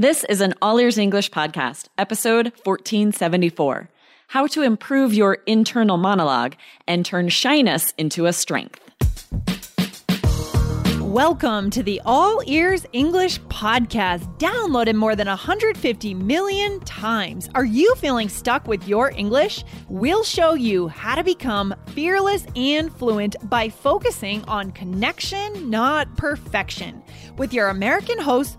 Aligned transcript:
This 0.00 0.22
is 0.28 0.40
an 0.40 0.54
All 0.62 0.78
Ears 0.78 0.96
English 0.96 1.32
podcast, 1.32 1.88
episode 1.98 2.52
1474 2.62 3.90
How 4.28 4.46
to 4.46 4.62
Improve 4.62 5.12
Your 5.12 5.38
Internal 5.44 5.96
Monologue 5.96 6.54
and 6.86 7.04
Turn 7.04 7.28
Shyness 7.28 7.94
into 7.98 8.26
a 8.26 8.32
Strength. 8.32 8.78
Welcome 11.00 11.70
to 11.70 11.82
the 11.82 12.00
All 12.06 12.40
Ears 12.46 12.86
English 12.92 13.40
podcast, 13.48 14.38
downloaded 14.38 14.94
more 14.94 15.16
than 15.16 15.26
150 15.26 16.14
million 16.14 16.78
times. 16.82 17.50
Are 17.56 17.64
you 17.64 17.92
feeling 17.96 18.28
stuck 18.28 18.68
with 18.68 18.86
your 18.86 19.10
English? 19.10 19.64
We'll 19.88 20.22
show 20.22 20.54
you 20.54 20.86
how 20.86 21.16
to 21.16 21.24
become 21.24 21.74
fearless 21.86 22.46
and 22.54 22.92
fluent 22.92 23.34
by 23.50 23.68
focusing 23.68 24.44
on 24.44 24.70
connection, 24.70 25.68
not 25.68 26.16
perfection. 26.16 27.02
With 27.36 27.52
your 27.52 27.66
American 27.68 28.20
host, 28.20 28.58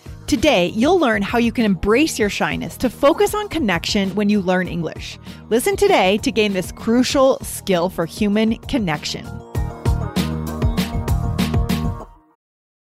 Today, 0.31 0.67
you'll 0.67 0.97
learn 0.97 1.21
how 1.21 1.39
you 1.39 1.51
can 1.51 1.65
embrace 1.65 2.17
your 2.17 2.29
shyness 2.29 2.77
to 2.77 2.89
focus 2.89 3.33
on 3.33 3.49
connection 3.49 4.15
when 4.15 4.29
you 4.29 4.39
learn 4.39 4.65
English. 4.65 5.19
Listen 5.49 5.75
today 5.75 6.19
to 6.19 6.31
gain 6.31 6.53
this 6.53 6.71
crucial 6.71 7.37
skill 7.39 7.89
for 7.89 8.05
human 8.05 8.55
connection. 8.69 9.25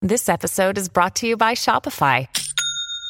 This 0.03 0.29
episode 0.29 0.77
is 0.77 0.91
brought 0.91 1.15
to 1.17 1.27
you 1.27 1.39
by 1.39 1.55
Shopify. 1.55 2.29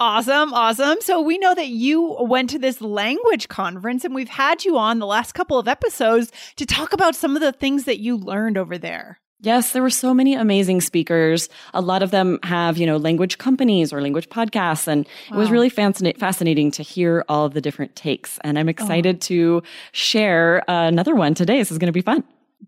Awesome, 0.00 0.54
awesome. 0.54 0.98
So 1.00 1.20
we 1.20 1.38
know 1.38 1.56
that 1.56 1.68
you 1.68 2.16
went 2.20 2.50
to 2.50 2.58
this 2.58 2.80
language 2.80 3.48
conference 3.48 4.04
and 4.04 4.14
we've 4.14 4.28
had 4.28 4.64
you 4.64 4.78
on 4.78 5.00
the 5.00 5.06
last 5.06 5.32
couple 5.32 5.58
of 5.58 5.66
episodes 5.66 6.30
to 6.54 6.64
talk 6.64 6.92
about 6.92 7.16
some 7.16 7.34
of 7.34 7.42
the 7.42 7.50
things 7.50 7.82
that 7.84 7.98
you 7.98 8.16
learned 8.16 8.56
over 8.56 8.78
there. 8.78 9.18
Yes, 9.40 9.72
there 9.72 9.82
were 9.82 9.90
so 9.90 10.14
many 10.14 10.34
amazing 10.34 10.82
speakers. 10.82 11.48
A 11.74 11.80
lot 11.80 12.04
of 12.04 12.12
them 12.12 12.38
have, 12.44 12.78
you 12.78 12.86
know, 12.86 12.96
language 12.96 13.38
companies 13.38 13.92
or 13.92 14.00
language 14.00 14.28
podcasts. 14.28 14.86
And 14.86 15.04
wow. 15.30 15.36
it 15.36 15.40
was 15.40 15.50
really 15.50 15.68
fascinating, 15.68 16.20
fascinating 16.20 16.70
to 16.72 16.84
hear 16.84 17.24
all 17.28 17.44
of 17.44 17.54
the 17.54 17.60
different 17.60 17.96
takes. 17.96 18.38
And 18.44 18.56
I'm 18.56 18.68
excited 18.68 19.16
oh. 19.16 19.18
to 19.18 19.62
share 19.90 20.68
uh, 20.70 20.86
another 20.86 21.16
one 21.16 21.34
today. 21.34 21.58
This 21.58 21.72
is 21.72 21.78
going 21.78 21.86
to 21.86 21.92
be 21.92 22.02
fun. 22.02 22.22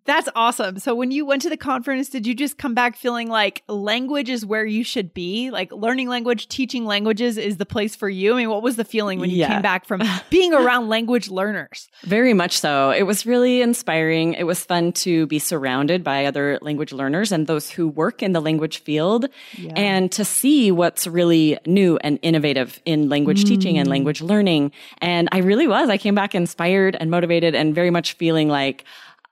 That's 0.05 0.29
awesome. 0.37 0.79
So 0.79 0.95
when 0.95 1.11
you 1.11 1.27
went 1.27 1.43
to 1.43 1.49
the 1.49 1.57
conference, 1.57 2.09
did 2.09 2.27
you 2.27 2.35
just 2.35 2.59
come 2.59 2.75
back 2.75 2.97
feeling 2.97 3.29
like 3.29 3.63
language 3.69 4.31
is 4.31 4.47
where 4.47 4.65
you 4.65 4.85
should 4.85 5.13
be? 5.13 5.51
Like 5.51 5.73
learning 5.73 6.09
language, 6.09 6.49
teaching 6.49 6.85
languages 6.85 7.37
is 7.37 7.57
the 7.57 7.67
place 7.67 7.97
for 7.97 8.09
you? 8.09 8.33
I 8.33 8.37
mean, 8.37 8.51
what 8.51 8.63
was 8.63 8.77
the 8.77 8.85
feeling 8.85 9.19
when 9.19 9.31
you 9.31 9.39
yeah. 9.39 9.49
came 9.49 9.63
back 9.63 9.85
from 9.85 10.03
being 10.31 10.55
around 10.55 10.89
language 10.89 11.29
learners? 11.29 11.89
Very 12.05 12.35
much 12.35 12.59
so. 12.59 12.91
It 12.91 13.03
was 13.03 13.27
really 13.27 13.63
inspiring. 13.63 14.35
It 14.35 14.45
was 14.45 14.65
fun 14.65 14.93
to 14.93 15.27
be 15.27 15.41
surrounded 15.41 16.05
by 16.05 16.25
other 16.25 16.59
language 16.63 16.93
learners 16.93 17.33
and 17.33 17.47
those 17.49 17.69
who 17.69 17.89
work 17.89 18.23
in 18.23 18.33
the 18.33 18.41
language 18.41 18.83
field 18.83 19.27
yeah. 19.57 19.73
and 19.75 20.11
to 20.13 20.25
see 20.25 20.71
what's 20.71 21.07
really 21.07 21.59
new 21.67 21.99
and 22.03 22.21
innovative 22.23 22.81
in 22.85 23.09
language 23.09 23.45
mm. 23.45 23.49
teaching 23.49 23.77
and 23.77 23.89
mm. 23.89 23.93
language 23.93 24.23
learning. 24.23 24.71
And 24.99 25.29
I 25.33 25.39
really 25.39 25.67
was. 25.67 25.89
I 25.89 25.99
came 25.99 26.15
back 26.15 26.35
inspired 26.35 26.97
and 26.99 27.11
motivated 27.11 27.57
and 27.57 27.75
very 27.75 27.91
much 27.91 28.13
feeling 28.13 28.49
like 28.49 28.85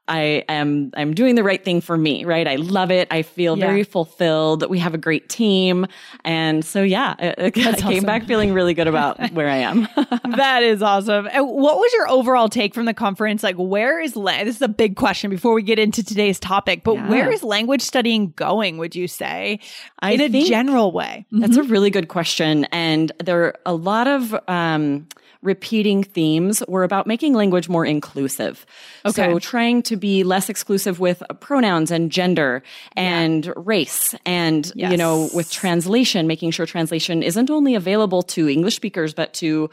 I 0.09 0.45
am 0.49 0.91
I'm 0.97 1.15
doing 1.15 1.35
the 1.35 1.45
right 1.45 1.63
thing 1.63 1.81
for 1.81 1.97
me, 1.97 2.25
right? 2.25 2.49
I 2.49 2.57
love 2.57 2.91
it. 2.91 3.09
I 3.11 3.23
feel 3.23 3.59
yeah. 3.59 3.67
very 3.67 3.85
fulfilled. 3.85 4.69
We 4.69 4.79
have 4.79 4.95
a 4.95 4.99
great 4.99 5.29
team. 5.29 5.87
And 6.25 6.65
so 6.65 6.83
yeah, 6.83 7.15
I, 7.19 7.35
I 7.47 7.51
came 7.51 7.67
awesome. 7.67 8.05
back 8.05 8.25
feeling 8.27 8.53
really 8.53 8.75
good 8.75 8.89
about 8.89 9.19
where 9.33 9.49
I 9.49 9.57
am. 9.57 9.87
that 10.37 10.63
is 10.63 10.83
awesome. 10.83 11.29
And 11.31 11.47
what 11.47 11.79
was 11.79 11.93
your 11.93 12.09
overall 12.09 12.49
take 12.49 12.75
from 12.75 12.87
the 12.87 12.95
conference? 12.95 13.43
Like 13.43 13.57
where 13.57 14.01
is 14.01 14.17
la- 14.17 14.45
this 14.45 14.57
is 14.57 14.63
a 14.63 14.69
big 14.69 14.97
question 14.97 15.31
before 15.31 15.53
we 15.53 15.63
get 15.63 15.79
into 15.79 16.03
today's 16.03 16.41
topic, 16.41 16.83
but 16.85 16.95
yeah. 16.95 17.09
where 17.09 17.31
is 17.31 17.43
language 17.43 17.83
studying 17.83 18.33
going, 18.37 18.79
would 18.79 18.97
you 18.97 19.09
say? 19.09 19.61
I 20.01 20.13
in 20.13 20.35
a 20.35 20.45
general 20.47 20.93
way. 20.93 21.27
That's 21.31 21.57
mm-hmm. 21.57 21.69
a 21.69 21.71
really 21.71 21.91
good 21.91 22.09
question. 22.09 22.65
And 22.67 23.13
there 23.23 23.45
are 23.45 23.55
a 23.67 23.75
lot 23.75 24.07
of 24.07 24.35
um 24.49 25.07
repeating 25.43 26.03
themes 26.03 26.63
were 26.67 26.83
about 26.83 27.07
making 27.07 27.33
language 27.35 27.69
more 27.69 27.87
inclusive. 27.87 28.67
Okay. 29.07 29.33
So 29.33 29.39
trying 29.39 29.83
to 29.85 29.97
be 29.97 30.25
less 30.25 30.49
exclusive 30.49 30.99
with 30.99 31.23
pronouns 31.41 31.91
and 31.91 32.11
gender 32.11 32.63
and 32.97 33.47
yeah. 33.47 33.53
race 33.57 34.15
and, 34.27 34.73
yes. 34.75 34.91
you 34.91 34.97
know, 34.97 35.29
with 35.35 35.51
translation, 35.51 36.27
making 36.27 36.51
sure 36.51 36.67
translation 36.67 37.23
isn't 37.23 37.51
only 37.51 37.75
available 37.75 38.23
to 38.23 38.49
English 38.49 38.77
speakers, 38.77 39.15
but 39.15 39.33
to 39.35 39.71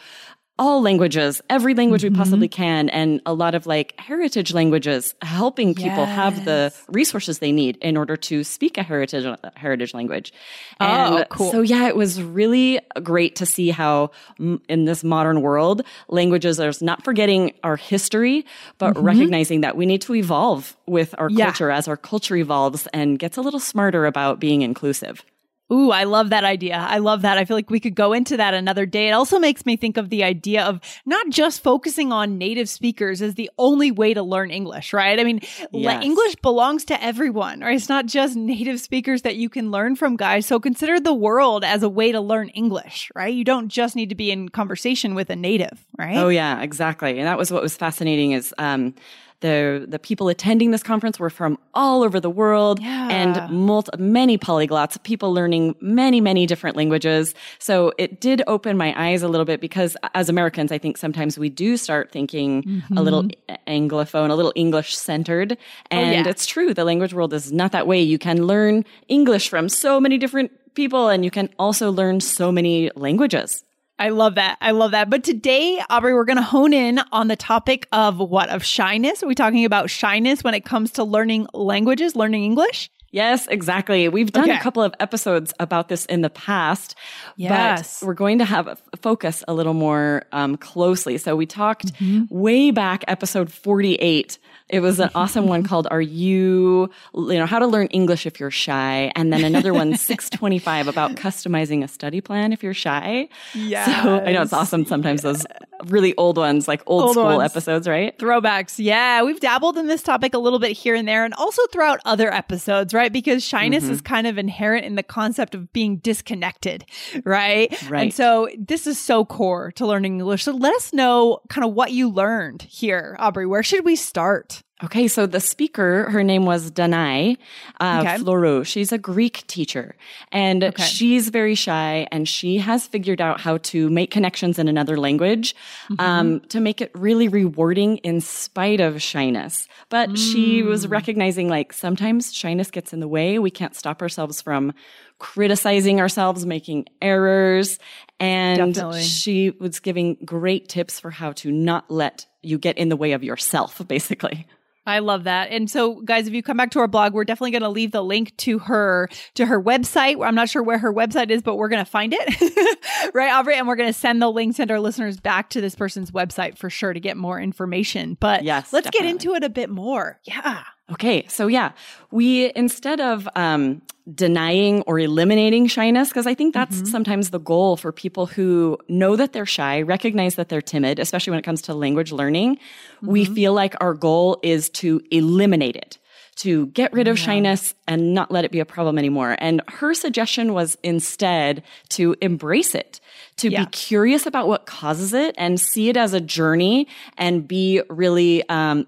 all 0.58 0.82
languages, 0.82 1.42
every 1.50 1.74
language 1.74 2.04
mm-hmm. 2.04 2.14
we 2.14 2.18
possibly 2.18 2.48
can, 2.48 2.90
and 2.90 3.22
a 3.26 3.34
lot 3.34 3.56
of 3.56 3.66
like 3.66 3.94
heritage 4.00 4.54
languages, 4.54 5.14
helping 5.22 5.76
people 5.76 6.06
yes. 6.06 6.16
have 6.16 6.46
the 6.46 6.74
resources 6.88 7.40
they 7.40 7.52
need 7.52 7.78
in 7.78 7.98
order 7.98 8.16
to 8.16 8.44
speak 8.44 8.78
a 8.78 8.84
heritage 8.84 9.26
heritage 9.56 9.94
language. 9.94 10.32
Oh, 10.80 11.18
and 11.18 11.30
cool. 11.30 11.52
So 11.52 11.62
yeah, 11.62 11.88
it 11.88 11.96
was 11.96 12.22
really 12.22 12.80
great 13.04 13.36
to 13.38 13.46
see 13.46 13.70
how 13.70 14.12
in 14.40 14.86
this 14.86 15.04
modern 15.04 15.42
world, 15.42 15.82
languages 16.08 16.60
are 16.60 16.72
not 16.82 17.04
forgetting 17.04 17.54
our 17.64 17.76
history, 17.76 18.46
but 18.78 18.94
mm-hmm. 18.94 19.06
recognizing 19.06 19.62
that 19.62 19.76
we 19.76 19.86
need 19.86 20.02
to 20.04 20.16
evolve 20.16 20.78
with 20.88 21.14
our 21.18 21.30
yeah. 21.30 21.46
culture 21.46 21.70
as 21.70 21.88
our 21.88 21.98
culture 21.98 22.36
evolves 22.38 22.88
and 22.94 23.20
gets 23.20 23.36
a 23.36 23.42
little 23.42 23.60
smarter 23.60 24.06
about 24.06 24.40
being 24.40 24.62
inclusive. 24.62 25.26
Ooh, 25.74 25.90
I 25.90 26.04
love 26.04 26.30
that 26.30 26.44
idea. 26.44 26.76
I 26.78 27.00
love 27.00 27.24
that. 27.24 27.40
I 27.40 27.46
feel 27.46 27.58
like 27.58 27.72
we 27.72 27.80
could 27.80 27.96
go 27.96 28.14
into 28.14 28.38
that 28.38 28.54
another 28.54 28.86
day. 28.86 29.10
It 29.10 29.14
also 29.14 29.40
makes 29.40 29.66
me 29.66 29.76
think 29.76 29.98
of 29.98 30.10
the 30.10 30.24
idea 30.24 30.64
of 30.64 30.80
not 31.08 31.30
just 31.30 31.64
focusing 31.64 32.12
on 32.12 32.38
native 32.38 32.70
speakers 32.70 33.20
as 33.20 33.34
the 33.34 33.50
only 33.58 33.90
way 33.90 34.14
to 34.14 34.22
learn 34.22 34.52
English, 34.52 34.94
right? 34.94 35.20
I 35.20 35.24
mean, 35.24 35.40
yes. 35.74 36.04
English 36.04 36.36
belongs 36.36 36.86
to 36.86 37.04
everyone, 37.04 37.62
right? 37.62 37.76
It's 37.76 37.90
not 37.90 38.06
just 38.06 38.36
native 38.36 38.80
speakers 38.80 39.24
that 39.24 39.38
you 39.38 39.50
can 39.50 39.72
learn 39.72 39.96
from, 39.96 40.18
guys. 40.18 40.46
So 40.46 40.60
consider 40.60 41.00
the 41.00 41.14
world 41.16 41.64
as 41.64 41.82
a 41.82 41.90
way 41.90 42.12
to 42.12 42.22
learn 42.22 42.50
English, 42.50 43.12
right? 43.16 43.34
You 43.34 43.44
don't 43.44 43.70
just 43.70 43.96
need 43.96 44.10
to 44.10 44.16
be 44.16 44.30
in 44.30 44.50
conversation 44.50 45.16
with 45.16 45.32
a 45.32 45.36
native, 45.36 45.84
right? 45.98 46.18
Oh, 46.18 46.30
yeah, 46.30 46.62
exactly. 46.62 47.18
And 47.18 47.28
that 47.28 47.40
was 47.40 47.52
what 47.52 47.64
was 47.64 47.76
fascinating 47.76 48.34
is, 48.34 48.54
um, 48.60 48.94
the 49.42 49.86
the 49.88 50.00
people 50.00 50.28
attending 50.28 50.72
this 50.72 50.84
conference 50.84 51.20
were 51.20 51.30
from 51.30 51.58
all 51.74 52.04
over 52.04 52.20
the 52.20 52.30
world 52.30 52.80
yeah. 52.82 53.08
and 53.10 53.52
multi, 53.52 53.92
many 53.98 54.38
polyglots, 54.38 55.02
people 55.04 55.34
learning 55.34 55.76
many 55.82 56.22
many 56.22 56.46
different 56.46 56.76
languages. 56.76 57.34
So 57.60 57.94
it 57.98 58.22
did 58.22 58.42
open 58.48 58.78
my 58.78 58.94
eyes 58.98 59.24
a 59.24 59.28
little 59.28 59.46
bit 59.46 59.62
because 59.62 59.98
as 60.14 60.30
Americans, 60.30 60.72
I 60.72 60.78
think 60.78 60.98
sometimes 60.98 61.38
we 61.38 61.50
do 61.50 61.78
start 61.78 62.12
thinking 62.12 62.64
mm-hmm. 62.64 62.98
a 62.98 63.02
little 63.02 63.28
anglophone, 63.68 64.30
a 64.30 64.36
little 64.36 64.54
English 64.56 64.96
centered, 64.96 65.58
and 65.92 66.10
oh, 66.10 66.12
yeah. 66.12 66.28
it's 66.28 66.46
true. 66.46 66.74
The 66.74 66.86
language 66.86 67.14
world 67.14 67.34
is 67.34 67.52
not 67.52 67.72
that 67.72 67.88
way. 67.88 68.02
You 68.02 68.18
can 68.18 68.48
learn 68.48 68.86
English 69.08 69.50
from 69.50 69.70
so 69.70 70.00
many 70.00 70.18
different 70.18 70.52
people 70.76 71.10
and 71.10 71.26
you 71.26 71.32
can 71.32 71.50
also 71.58 71.92
learn 71.92 72.20
so 72.20 72.52
many 72.52 72.92
languages. 72.96 73.64
I 73.98 74.10
love 74.10 74.36
that. 74.36 74.58
I 74.60 74.72
love 74.72 74.92
that. 74.92 75.10
But 75.10 75.24
today, 75.24 75.82
Aubrey, 75.90 76.14
we're 76.14 76.26
going 76.26 76.36
to 76.38 76.44
hone 76.44 76.74
in 76.74 77.00
on 77.14 77.30
the 77.30 77.38
topic 77.38 77.88
of 77.94 78.20
what? 78.20 78.50
Of 78.50 78.64
shyness. 78.64 79.24
Are 79.24 79.28
we 79.28 79.36
talking 79.36 79.64
about 79.64 79.90
shyness 79.90 80.44
when 80.44 80.54
it 80.54 80.66
comes 80.66 80.92
to 80.92 81.04
learning 81.04 81.48
languages, 81.54 82.16
learning 82.16 82.44
English? 82.44 82.92
Yes, 83.16 83.48
exactly. 83.48 84.10
We've 84.10 84.30
done 84.30 84.44
okay. 84.44 84.60
a 84.60 84.62
couple 84.62 84.84
of 84.84 84.94
episodes 85.00 85.54
about 85.58 85.88
this 85.88 86.06
in 86.08 86.20
the 86.20 86.30
past, 86.30 86.96
yes. 87.38 88.02
but 88.02 88.08
we're 88.08 88.14
going 88.14 88.40
to 88.40 88.46
have 88.46 88.68
a 88.68 88.78
focus 89.02 89.42
a 89.48 89.54
little 89.54 89.74
more 89.74 90.24
um, 90.34 90.58
closely. 90.58 91.18
So 91.18 91.34
we 91.34 91.46
talked 91.46 91.94
mm-hmm. 91.94 92.26
way 92.30 92.72
back, 92.72 93.06
episode 93.08 93.50
48. 93.50 94.38
It 94.68 94.82
was 94.82 95.00
an 95.00 95.12
awesome 95.16 95.48
one 95.48 95.64
called 95.68 95.88
Are 95.92 96.02
You, 96.02 96.90
you 97.14 97.36
know, 97.36 97.46
how 97.46 97.60
to 97.60 97.68
learn 97.68 97.88
English 97.88 98.26
if 98.26 98.38
you're 98.38 98.52
shy. 98.52 99.14
And 99.16 99.32
then 99.32 99.46
another 99.46 99.74
one, 99.74 99.96
625 99.96 100.90
about 100.90 101.16
customizing 101.16 101.86
a 101.86 101.88
study 101.88 102.20
plan 102.20 102.52
if 102.52 102.64
you're 102.64 102.74
shy. 102.74 103.30
Yeah. 103.54 104.04
So 104.04 104.20
I 104.26 104.34
know 104.34 104.42
it's 104.42 104.52
awesome 104.52 104.84
sometimes 104.84 105.24
yes. 105.24 105.46
those 105.46 105.46
really 105.86 106.16
old 106.18 106.38
ones, 106.38 106.68
like 106.68 106.82
old, 106.86 107.04
old 107.04 107.12
school 107.14 107.38
ones. 107.38 107.50
episodes, 107.50 107.88
right? 107.88 108.18
Throwbacks. 108.18 108.76
Yeah. 108.78 109.24
We've 109.24 109.40
dabbled 109.40 109.78
in 109.78 109.88
this 109.88 110.02
topic 110.02 110.34
a 110.34 110.40
little 110.40 110.60
bit 110.60 110.72
here 110.72 110.96
and 110.96 111.08
there 111.08 111.24
and 111.24 111.34
also 111.36 111.62
throughout 111.68 112.00
other 112.04 112.34
episodes, 112.34 112.94
right? 112.94 113.05
Because 113.12 113.44
shyness 113.44 113.84
mm-hmm. 113.84 113.94
is 113.94 114.02
kind 114.02 114.28
of 114.28 114.38
inherent 114.38 114.86
in 114.86 114.96
the 114.96 115.04
concept 115.04 115.56
of 115.56 115.72
being 115.74 115.98
disconnected, 115.98 116.86
right? 117.24 117.72
Right. 117.90 118.04
And 118.04 118.14
so 118.14 118.50
this 118.58 118.88
is 118.88 119.00
so 119.00 119.26
core 119.26 119.72
to 119.74 119.86
learning 119.86 120.20
English. 120.20 120.44
So 120.44 120.52
let 120.52 120.74
us 120.76 120.94
know 120.94 121.40
kind 121.50 121.66
of 121.66 121.74
what 121.74 121.92
you 121.92 122.10
learned 122.10 122.64
here, 122.64 123.16
Aubrey. 123.20 123.46
Where 123.46 123.64
should 123.64 123.86
we 123.86 123.96
start? 123.96 124.64
Okay, 124.84 125.08
so 125.08 125.26
the 125.26 125.40
speaker, 125.40 126.10
her 126.10 126.22
name 126.22 126.46
was 126.46 126.70
Danai 126.70 127.38
uh, 127.80 128.00
okay. 128.02 128.18
Florou. 128.18 128.66
She's 128.66 128.92
a 128.92 128.98
Greek 128.98 129.48
teacher, 129.48 129.96
and 130.34 130.66
okay. 130.66 130.84
she's 130.84 131.30
very 131.30 131.56
shy, 131.56 132.06
and 132.12 132.28
she 132.28 132.58
has 132.58 132.86
figured 132.86 133.22
out 133.22 133.40
how 133.40 133.58
to 133.60 133.90
make 133.90 134.12
connections 134.12 134.60
in 134.60 134.68
another 134.68 134.98
language 134.98 135.56
mm-hmm. 135.90 136.02
um, 136.02 136.40
to 136.50 136.60
make 136.60 136.82
it 136.82 136.92
really 136.94 137.30
rewarding 137.30 137.98
in 137.98 138.20
spite 138.20 138.82
of 138.82 139.02
shyness. 139.02 139.70
But 139.88 140.10
mm. 140.10 140.18
she 140.18 140.62
was 140.62 140.88
mm. 140.88 140.92
recognizing 140.92 141.48
like 141.48 141.72
sometimes 141.72 142.34
shyness 142.34 142.70
gets 142.70 142.92
in 142.92 143.00
the 143.00 143.08
way. 143.08 143.40
We 143.40 143.52
can't 143.52 143.76
stop 143.78 144.02
ourselves 144.02 144.42
from 144.42 144.74
criticizing 145.20 146.02
ourselves, 146.02 146.46
making 146.46 146.88
errors. 147.02 147.80
And 148.20 148.74
Definitely. 148.74 149.04
she 149.04 149.52
was 149.52 149.80
giving 149.80 150.16
great 150.26 150.68
tips 150.68 151.00
for 151.00 151.12
how 151.12 151.32
to 151.34 151.52
not 151.52 151.90
let 151.90 152.26
you 152.42 152.58
get 152.58 152.78
in 152.78 152.90
the 152.90 152.98
way 152.98 153.14
of 153.14 153.24
yourself, 153.24 153.82
basically. 153.88 154.46
I 154.86 155.00
love 155.00 155.24
that. 155.24 155.52
And 155.52 155.70
so 155.70 156.02
guys, 156.02 156.28
if 156.28 156.34
you 156.34 156.44
come 156.44 156.58
back 156.58 156.72
to 156.72 156.80
our 156.80 156.88
blog, 156.88 157.14
we're 157.14 157.26
definitely 157.26 157.52
going 157.52 157.64
to 157.64 157.70
leave 157.70 157.92
the 157.92 158.04
link 158.04 158.36
to 158.38 158.60
her 158.60 159.10
to 159.36 159.46
her 159.46 159.62
website. 159.62 160.24
I'm 160.26 160.36
not 160.36 160.50
sure 160.50 160.62
where 160.62 160.78
her 160.78 160.94
website 160.94 161.32
is, 161.32 161.42
but 161.42 161.56
we're 161.56 161.70
going 161.70 161.84
to 161.84 161.90
find 161.90 162.16
it. 162.18 163.14
right, 163.14 163.32
Aubrey, 163.32 163.56
and 163.56 163.68
we're 163.68 163.76
going 163.76 163.92
to 163.92 163.98
send 163.98 164.22
the 164.22 164.32
link 164.32 164.56
send 164.56 164.72
our 164.72 164.80
listeners 164.80 165.20
back 165.20 165.50
to 165.50 165.62
this 165.62 165.76
person's 165.76 166.12
website 166.12 166.58
for 166.58 166.70
sure 166.70 166.94
to 166.94 167.00
get 167.00 167.18
more 167.18 167.40
information. 167.40 168.16
But 168.20 168.44
yes, 168.44 168.72
let's 168.72 168.86
definitely. 168.86 169.08
get 169.08 169.12
into 169.12 169.34
it 169.36 169.44
a 169.44 169.50
bit 169.50 169.70
more. 169.70 170.20
Yeah. 170.24 170.64
Okay, 170.92 171.26
so 171.28 171.48
yeah, 171.48 171.72
we 172.12 172.52
instead 172.56 173.02
of 173.02 173.28
um, 173.36 173.82
denying 174.14 174.84
or 174.84 175.00
eliminating 175.00 175.66
shyness, 175.66 176.10
because 176.10 176.28
I 176.28 176.36
think 176.36 176.54
that's 176.54 176.76
mm-hmm. 176.76 176.86
sometimes 176.86 177.32
the 177.32 177.40
goal 177.40 177.76
for 177.76 177.92
people 177.92 178.28
who 178.28 178.78
know 178.88 179.16
that 179.16 179.34
they're 179.34 179.48
shy, 179.48 179.82
recognize 179.82 180.36
that 180.36 180.50
they're 180.50 180.62
timid, 180.62 181.00
especially 181.00 181.32
when 181.32 181.40
it 181.40 181.44
comes 181.44 181.64
to 181.64 181.74
language 181.74 182.12
learning. 182.12 182.58
Mm-hmm. 182.58 183.08
We 183.08 183.26
feel 183.26 183.54
like 183.54 183.74
our 183.82 183.96
goal 183.96 184.40
is 184.44 184.70
to 184.72 185.02
eliminate 185.10 185.76
it, 185.76 185.98
to 186.36 186.68
get 186.68 186.94
rid 186.94 187.08
of 187.08 187.18
yeah. 187.18 187.26
shyness 187.26 187.74
and 187.88 188.14
not 188.14 188.30
let 188.30 188.46
it 188.46 188.52
be 188.52 188.60
a 188.60 188.66
problem 188.66 189.00
anymore. 189.00 189.36
And 189.40 189.64
her 189.68 189.96
suggestion 189.96 190.54
was 190.54 190.78
instead 190.84 191.64
to 191.90 192.16
embrace 192.22 192.76
it 192.76 193.00
to 193.38 193.50
yeah. 193.50 193.66
be 193.66 193.72
curious 193.72 194.28
about 194.28 194.48
what 194.48 194.68
causes 194.68 195.14
it 195.14 195.34
and 195.38 195.60
see 195.60 195.90
it 195.90 195.98
as 195.98 196.14
a 196.14 196.22
journey 196.22 196.88
and 197.18 197.48
be 197.48 197.82
really 197.90 198.48
um, 198.50 198.86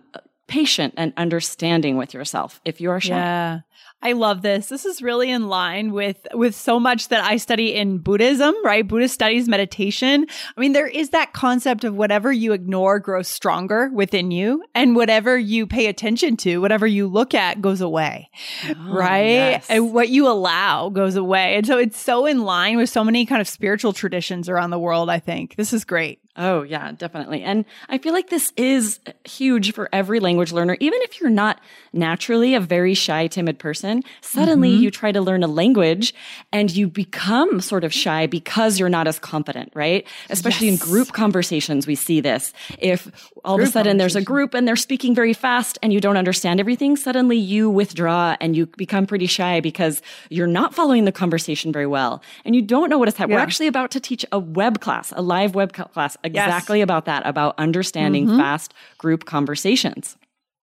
patient 0.48 0.94
and 0.98 1.14
understanding 1.18 1.98
with 1.98 2.14
yourself 2.14 2.62
if 2.66 2.82
you 2.82 2.90
are 2.92 3.00
shy. 3.00 3.16
Yeah. 3.16 3.60
I 4.00 4.12
love 4.12 4.44
this. 4.44 4.68
This 4.68 4.86
is 4.86 5.02
really 5.02 5.32
in 5.32 5.48
line 5.48 5.92
with 5.92 6.18
with 6.34 6.54
so 6.56 6.80
much 6.80 7.08
that 7.08 7.24
I 7.24 7.38
study 7.38 7.74
in 7.74 7.98
Buddhism, 7.98 8.54
right? 8.64 8.88
Buddhist 8.88 9.16
studies 9.16 9.48
meditation. 9.50 10.28
I 10.56 10.62
mean, 10.62 10.74
there 10.74 10.88
is 10.88 11.10
that 11.10 11.34
concept 11.34 11.84
of 11.84 11.96
whatever 11.96 12.32
you 12.32 12.54
ignore 12.54 13.00
grows 13.00 13.28
stronger 13.28 13.90
within 13.92 14.30
you, 14.30 14.64
and 14.76 14.96
whatever 14.96 15.36
you 15.38 15.66
pay 15.66 15.88
attention 15.88 16.38
to, 16.38 16.62
whatever 16.62 16.86
you 16.86 17.08
look 17.08 17.34
at 17.34 17.60
goes 17.60 17.82
away. 17.82 18.30
Oh, 18.70 18.76
right? 18.94 19.24
Yes. 19.24 19.68
And 19.68 19.92
what 19.94 20.10
you 20.10 20.28
allow 20.28 20.90
goes 20.90 21.16
away. 21.16 21.56
And 21.56 21.66
so 21.66 21.80
it's 21.80 22.00
so 22.00 22.28
in 22.28 22.44
line 22.44 22.78
with 22.78 22.92
so 22.92 23.04
many 23.04 23.26
kind 23.26 23.42
of 23.42 23.48
spiritual 23.48 23.94
traditions 23.94 24.48
around 24.48 24.70
the 24.70 24.80
world, 24.80 25.10
I 25.10 25.20
think. 25.20 25.56
This 25.56 25.74
is 25.74 25.84
great. 25.84 26.20
Oh, 26.40 26.62
yeah, 26.62 26.92
definitely. 26.92 27.42
And 27.42 27.66
I 27.90 27.98
feel 27.98 28.14
like 28.14 28.30
this 28.30 28.54
is 28.56 29.00
huge 29.24 29.74
for 29.74 29.90
every 29.92 30.20
language 30.20 30.52
learner. 30.52 30.78
Even 30.80 31.00
if 31.02 31.20
you're 31.20 31.32
not 31.32 31.60
naturally 31.94 32.54
a 32.54 32.60
very 32.60 32.94
shy, 32.94 33.26
timid 33.26 33.58
person, 33.58 33.87
suddenly 34.22 34.72
mm-hmm. 34.72 34.84
you 34.84 34.92
try 34.92 35.12
to 35.12 35.22
learn 35.22 35.44
a 35.44 35.48
language 35.48 36.14
and 36.52 36.72
you 36.72 36.88
become 36.88 37.62
sort 37.62 37.84
of 37.84 37.94
shy 37.94 38.28
because 38.28 38.80
you're 38.80 38.90
not 38.90 39.08
as 39.08 39.20
competent, 39.20 39.72
right? 39.74 40.06
Especially 40.30 40.68
yes. 40.68 40.82
in 40.82 40.90
group 40.90 41.12
conversations, 41.14 41.88
we 41.88 41.96
see 41.96 42.22
this. 42.22 42.54
If 42.80 43.08
all 43.44 43.58
group 43.58 43.66
of 43.66 43.70
a 43.70 43.72
sudden 43.72 43.98
there's 43.98 44.16
a 44.16 44.22
group 44.22 44.54
and 44.54 44.68
they're 44.68 44.76
speaking 44.76 45.16
very 45.16 45.34
fast 45.34 45.78
and 45.82 45.94
you 45.94 46.00
don't 46.00 46.18
understand 46.18 46.60
everything, 46.60 46.96
suddenly 46.96 47.38
you 47.38 47.70
withdraw 47.70 48.36
and 48.40 48.56
you 48.56 48.66
become 48.66 49.06
pretty 49.06 49.28
shy 49.28 49.60
because 49.60 50.02
you're 50.30 50.48
not 50.48 50.74
following 50.74 51.06
the 51.06 51.12
conversation 51.12 51.72
very 51.72 51.88
well 51.88 52.22
and 52.46 52.56
you 52.56 52.62
don't 52.62 52.90
know 52.90 52.98
what 52.98 53.08
is 53.08 53.16
happening. 53.16 53.36
Yeah. 53.36 53.42
We're 53.42 53.44
actually 53.44 53.68
about 53.68 53.92
to 53.92 54.00
teach 54.00 54.26
a 54.32 54.40
web 54.40 54.82
class, 54.82 55.14
a 55.16 55.22
live 55.22 55.56
web 55.56 55.74
class 55.74 56.18
exactly 56.24 56.80
yes. 56.80 56.84
about 56.84 57.06
that, 57.06 57.26
about 57.26 57.56
understanding 57.58 58.28
mm-hmm. 58.28 58.38
fast 58.38 58.74
group 58.98 59.26
conversations. 59.26 60.18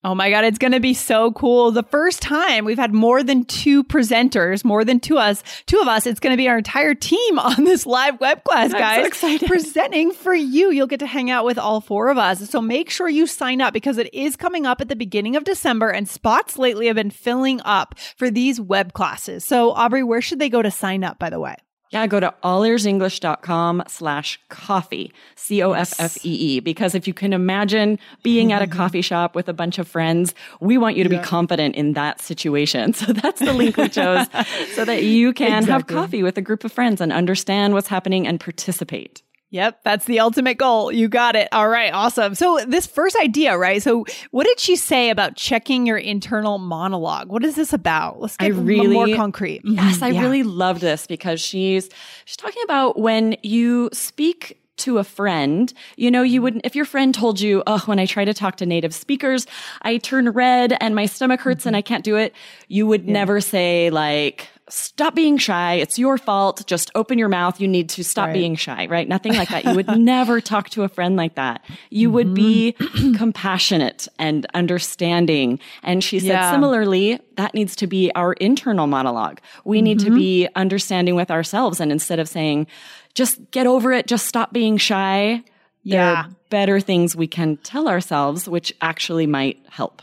Oh 0.01 0.15
my 0.15 0.29
God, 0.29 0.45
it's 0.45 0.57
going 0.57 0.71
to 0.71 0.79
be 0.79 0.93
so 0.93 1.33
cool. 1.33 1.71
The 1.71 1.83
first 1.83 2.21
time 2.21 2.63
we've 2.63 2.77
had 2.77 2.93
more 2.93 3.21
than 3.21 3.43
two 3.43 3.83
presenters, 3.83 4.63
more 4.63 4.85
than 4.85 5.01
two 5.01 5.17
us, 5.17 5.43
two 5.65 5.79
of 5.79 5.89
us. 5.89 6.05
It's 6.05 6.21
going 6.21 6.31
to 6.31 6.37
be 6.37 6.47
our 6.47 6.57
entire 6.57 6.93
team 6.93 7.37
on 7.39 7.65
this 7.65 7.85
live 7.85 8.17
web 8.21 8.45
class, 8.45 8.71
guys. 8.71 9.17
So 9.17 9.37
presenting 9.39 10.11
for 10.11 10.33
you. 10.33 10.71
You'll 10.71 10.87
get 10.87 11.01
to 11.01 11.05
hang 11.05 11.29
out 11.29 11.43
with 11.43 11.57
all 11.57 11.81
four 11.81 12.07
of 12.09 12.17
us. 12.17 12.49
So 12.49 12.61
make 12.61 12.89
sure 12.89 13.09
you 13.09 13.27
sign 13.27 13.59
up 13.59 13.73
because 13.73 13.97
it 13.97 14.13
is 14.13 14.37
coming 14.37 14.65
up 14.65 14.79
at 14.79 14.87
the 14.87 14.95
beginning 14.95 15.35
of 15.35 15.43
December 15.43 15.89
and 15.89 16.07
spots 16.07 16.57
lately 16.57 16.87
have 16.87 16.95
been 16.95 17.11
filling 17.11 17.59
up 17.65 17.95
for 18.15 18.31
these 18.31 18.61
web 18.61 18.93
classes. 18.93 19.43
So 19.43 19.71
Aubrey, 19.71 20.03
where 20.03 20.21
should 20.21 20.39
they 20.39 20.49
go 20.49 20.61
to 20.61 20.71
sign 20.71 21.03
up, 21.03 21.19
by 21.19 21.29
the 21.29 21.41
way? 21.41 21.55
Yeah, 21.89 22.05
go 22.05 22.19
to 22.19 22.33
allearsenglish.com 22.43 23.83
slash 23.87 24.39
coffee, 24.49 25.11
C-O-F-F-E-E, 25.35 26.59
because 26.59 26.93
if 26.93 27.07
you 27.07 27.15
can 27.15 27.33
imagine 27.33 27.97
being 28.21 28.51
at 28.51 28.61
a 28.61 28.67
coffee 28.67 29.01
shop 29.01 29.33
with 29.33 29.49
a 29.49 29.53
bunch 29.53 29.79
of 29.79 29.87
friends, 29.87 30.35
we 30.61 30.77
want 30.77 30.97
you 30.97 31.03
to 31.03 31.09
yeah. 31.09 31.19
be 31.19 31.25
confident 31.25 31.75
in 31.75 31.93
that 31.93 32.21
situation. 32.21 32.93
So 32.99 33.13
that's 33.13 33.39
the 33.39 33.53
link 33.53 33.77
we 33.77 33.87
chose 33.87 34.27
so 34.73 34.83
that 34.83 35.03
you 35.03 35.31
can 35.31 35.59
exactly. 35.59 35.71
have 35.71 35.87
coffee 35.87 36.21
with 36.21 36.37
a 36.37 36.41
group 36.41 36.65
of 36.65 36.71
friends 36.71 36.99
and 36.99 37.13
understand 37.13 37.73
what's 37.73 37.87
happening 37.87 38.27
and 38.27 38.41
participate. 38.41 39.23
Yep, 39.51 39.79
that's 39.83 40.05
the 40.05 40.19
ultimate 40.19 40.57
goal. 40.57 40.91
You 40.91 41.07
got 41.07 41.35
it. 41.35 41.47
All 41.51 41.67
right, 41.67 41.91
awesome. 41.91 42.35
So 42.35 42.59
this 42.67 42.85
first 42.85 43.15
idea, 43.15 43.57
right? 43.57 43.81
So 43.81 44.05
what 44.29 44.45
did 44.45 44.59
she 44.59 44.75
say 44.75 45.09
about 45.09 45.35
checking 45.35 45.87
your 45.87 45.97
internal 45.97 46.59
monologue? 46.59 47.29
What 47.29 47.43
is 47.43 47.55
this 47.55 47.73
about? 47.73 48.21
Let's 48.21 48.37
get 48.37 48.53
really, 48.53 48.93
more 48.93 49.15
concrete. 49.15 49.61
Yes, 49.63 49.95
mm-hmm. 49.95 50.03
I 50.03 50.09
yeah. 50.09 50.21
really 50.21 50.43
love 50.43 50.81
this 50.81 51.07
because 51.07 51.41
she's 51.41 51.89
she's 52.25 52.37
talking 52.37 52.61
about 52.63 52.99
when 52.99 53.37
you 53.41 53.89
speak 53.91 54.59
to 54.77 54.97
a 54.97 55.03
friend, 55.03 55.73
you 55.97 56.09
know, 56.09 56.21
you 56.21 56.41
wouldn't, 56.41 56.65
if 56.65 56.75
your 56.75 56.85
friend 56.85 57.13
told 57.13 57.39
you, 57.39 57.61
oh, 57.67 57.79
when 57.85 57.99
I 57.99 58.05
try 58.05 58.25
to 58.25 58.33
talk 58.33 58.55
to 58.57 58.65
native 58.65 58.93
speakers, 58.93 59.45
I 59.81 59.97
turn 59.97 60.29
red 60.29 60.75
and 60.79 60.95
my 60.95 61.05
stomach 61.05 61.41
hurts 61.41 61.61
mm-hmm. 61.61 61.69
and 61.69 61.75
I 61.75 61.81
can't 61.81 62.03
do 62.03 62.15
it, 62.15 62.33
you 62.67 62.87
would 62.87 63.03
yeah. 63.03 63.11
never 63.11 63.41
say, 63.41 63.89
like, 63.89 64.47
stop 64.69 65.15
being 65.15 65.37
shy. 65.37 65.75
It's 65.75 65.99
your 65.99 66.17
fault. 66.17 66.65
Just 66.67 66.91
open 66.95 67.17
your 67.17 67.29
mouth. 67.29 67.59
You 67.59 67.67
need 67.67 67.89
to 67.89 68.03
stop 68.03 68.27
right. 68.27 68.33
being 68.33 68.55
shy, 68.55 68.87
right? 68.87 69.07
Nothing 69.07 69.33
like 69.33 69.49
that. 69.49 69.65
You 69.65 69.75
would 69.75 69.87
never 69.99 70.39
talk 70.41 70.69
to 70.71 70.83
a 70.83 70.89
friend 70.89 71.15
like 71.15 71.35
that. 71.35 71.63
You 71.89 72.07
mm-hmm. 72.07 72.15
would 72.15 72.33
be 72.33 72.75
mm-hmm. 72.79 73.13
compassionate 73.17 74.07
and 74.17 74.45
understanding. 74.53 75.59
And 75.83 76.03
she 76.03 76.19
said, 76.19 76.27
yeah. 76.27 76.51
similarly, 76.51 77.19
that 77.35 77.53
needs 77.53 77.75
to 77.77 77.87
be 77.87 78.11
our 78.15 78.33
internal 78.33 78.87
monologue. 78.87 79.39
We 79.65 79.77
mm-hmm. 79.77 79.83
need 79.83 79.99
to 79.99 80.05
mm-hmm. 80.07 80.15
be 80.15 80.47
understanding 80.55 81.15
with 81.15 81.31
ourselves. 81.31 81.79
And 81.79 81.91
instead 81.91 82.19
of 82.19 82.27
saying, 82.27 82.67
just 83.13 83.51
get 83.51 83.67
over 83.67 83.91
it, 83.91 84.07
just 84.07 84.27
stop 84.27 84.53
being 84.53 84.77
shy, 84.77 85.43
yeah. 85.83 85.95
there 85.95 86.15
are 86.15 86.29
better 86.49 86.79
things 86.79 87.15
we 87.15 87.27
can 87.27 87.57
tell 87.57 87.87
ourselves, 87.87 88.47
which 88.47 88.73
actually 88.81 89.27
might 89.27 89.59
help. 89.69 90.01